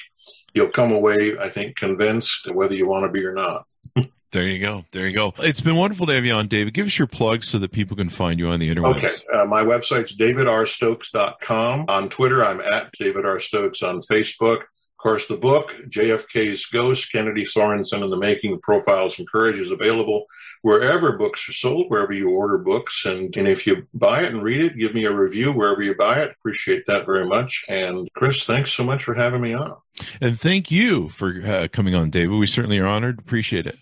you'll 0.54 0.70
come 0.70 0.92
away, 0.92 1.38
I 1.38 1.50
think, 1.50 1.76
convinced 1.76 2.54
whether 2.54 2.76
you 2.76 2.88
want 2.88 3.06
to 3.06 3.12
be 3.12 3.26
or 3.26 3.34
not. 3.34 3.66
There 4.34 4.46
you 4.46 4.60
go. 4.60 4.84
There 4.92 5.08
you 5.08 5.16
go. 5.16 5.34
It's 5.40 5.62
been 5.62 5.78
wonderful 5.78 6.06
to 6.08 6.14
have 6.14 6.26
you 6.26 6.34
on, 6.34 6.50
David. 6.50 6.74
Give 6.74 6.86
us 6.86 7.00
your 7.00 7.08
plug 7.08 7.46
so 7.46 7.60
that 7.60 7.72
people 7.72 7.96
can 7.96 8.10
find 8.10 8.38
you 8.38 8.50
on 8.50 8.60
the 8.60 8.68
internet. 8.68 8.98
Okay. 8.98 9.16
Uh, 9.34 9.46
my 9.46 9.64
website's 9.64 10.18
davidrstokes.com. 10.18 11.86
On 11.88 12.10
Twitter, 12.10 12.44
I'm 12.44 12.60
at 12.60 12.92
David 12.92 13.26
R. 13.26 13.40
Stokes. 13.40 13.82
On 13.82 14.02
Facebook, 14.02 14.64
of 14.98 15.04
course, 15.04 15.28
the 15.28 15.38
book, 15.38 15.76
JFK's 15.90 16.66
Ghost, 16.66 17.12
Kennedy 17.12 17.46
Sorensen 17.46 18.02
and 18.02 18.12
the 18.12 18.18
Making 18.18 18.60
Profiles 18.62 19.20
and 19.20 19.30
Courage, 19.30 19.60
is 19.60 19.70
available 19.70 20.26
wherever 20.64 21.16
books 21.16 21.48
are 21.48 21.54
sold, 21.54 21.86
wherever 21.90 22.14
you 22.14 22.32
order 22.32 22.58
books. 22.58 23.06
And, 23.06 23.38
and 23.38 23.48
if 23.48 23.68
you 23.68 23.88
buy 23.94 24.24
it 24.24 24.34
and 24.34 24.42
read 24.42 24.60
it, 24.60 24.76
give 24.76 24.96
me 24.96 25.06
a 25.06 25.14
review 25.14 25.52
wherever 25.52 25.84
you 25.84 25.94
buy 25.94 26.22
it. 26.22 26.32
Appreciate 26.40 26.88
that 26.88 27.06
very 27.06 27.28
much. 27.28 27.64
And 27.70 28.10
Chris, 28.16 28.44
thanks 28.44 28.74
so 28.74 28.84
much 28.84 29.04
for 29.04 29.14
having 29.14 29.40
me 29.40 29.54
on. 29.54 29.76
And 30.20 30.42
thank 30.42 30.72
you 30.72 31.10
for 31.10 31.46
uh, 31.46 31.68
coming 31.72 31.94
on, 31.94 32.10
David. 32.10 32.32
We 32.32 32.48
certainly 32.48 32.80
are 32.80 32.88
honored. 32.88 33.20
Appreciate 33.20 33.68
it. 33.68 33.78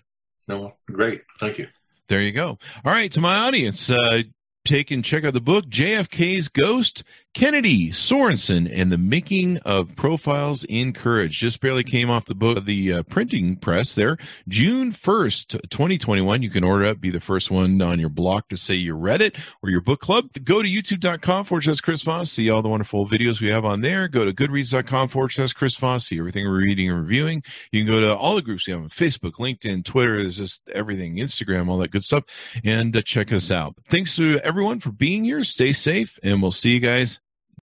No, 0.49 0.73
great. 0.91 1.21
Thank 1.39 1.59
you. 1.59 1.69
There 2.09 2.21
you 2.21 2.33
go. 2.33 2.59
All 2.83 2.91
right, 2.91 3.11
to 3.13 3.21
my 3.21 3.37
audience, 3.37 3.89
uh, 3.89 4.23
take 4.65 4.91
and 4.91 5.03
check 5.03 5.23
out 5.23 5.33
the 5.33 5.39
book, 5.39 5.67
JFK's 5.67 6.49
Ghost 6.49 7.05
Kennedy 7.35 7.89
Sorensen 7.89 8.71
and 8.73 8.93
the 8.93 8.97
Making 8.97 9.57
of 9.65 9.93
Profiles 9.97 10.63
in 10.69 10.93
Courage 10.93 11.37
just 11.37 11.59
barely 11.59 11.83
came 11.83 12.09
off 12.09 12.27
the 12.27 12.33
book 12.33 12.57
of 12.57 12.65
the 12.65 12.93
uh, 12.93 13.03
printing 13.03 13.57
press 13.57 13.93
there. 13.93 14.17
June 14.47 14.93
1st, 14.93 15.69
2021. 15.69 16.41
You 16.41 16.49
can 16.49 16.63
order 16.63 16.85
it, 16.85 17.01
be 17.01 17.11
the 17.11 17.19
first 17.19 17.51
one 17.51 17.81
on 17.81 17.99
your 17.99 18.07
block 18.07 18.47
to 18.49 18.55
say 18.55 18.75
you 18.75 18.95
read 18.95 19.21
it 19.21 19.35
or 19.61 19.69
your 19.69 19.81
book 19.81 19.99
club. 19.99 20.29
Go 20.45 20.61
to 20.61 20.69
youtube.com 20.69 21.43
forward 21.43 21.63
slash 21.63 21.81
Chris 21.81 22.03
Voss, 22.03 22.31
see 22.31 22.49
all 22.49 22.61
the 22.61 22.69
wonderful 22.69 23.05
videos 23.05 23.41
we 23.41 23.49
have 23.49 23.65
on 23.65 23.81
there. 23.81 24.07
Go 24.07 24.23
to 24.23 24.31
goodreads.com 24.31 25.09
forward 25.09 25.33
slash 25.33 25.51
Chris 25.51 25.75
Voss, 25.75 26.07
see 26.07 26.17
everything 26.17 26.47
we're 26.47 26.59
reading 26.59 26.89
and 26.89 27.01
reviewing. 27.01 27.43
You 27.69 27.83
can 27.83 27.91
go 27.91 27.99
to 27.99 28.15
all 28.15 28.35
the 28.35 28.43
groups 28.43 28.65
we 28.65 28.71
have 28.71 28.81
on 28.81 28.87
Facebook, 28.87 29.33
LinkedIn, 29.33 29.83
Twitter, 29.83 30.23
there's 30.23 30.37
just 30.37 30.61
everything, 30.73 31.17
Instagram, 31.17 31.67
all 31.67 31.79
that 31.79 31.91
good 31.91 32.05
stuff, 32.05 32.23
and 32.63 32.95
uh, 32.95 33.01
check 33.01 33.33
us 33.33 33.51
out. 33.51 33.75
Thanks 33.89 34.15
to 34.15 34.39
everyone 34.39 34.79
for 34.79 34.93
being 34.93 35.25
here. 35.25 35.43
Stay 35.43 35.73
safe, 35.73 36.17
and 36.23 36.41
we'll 36.41 36.53
see 36.53 36.75
you 36.75 36.79
guys 36.79 37.19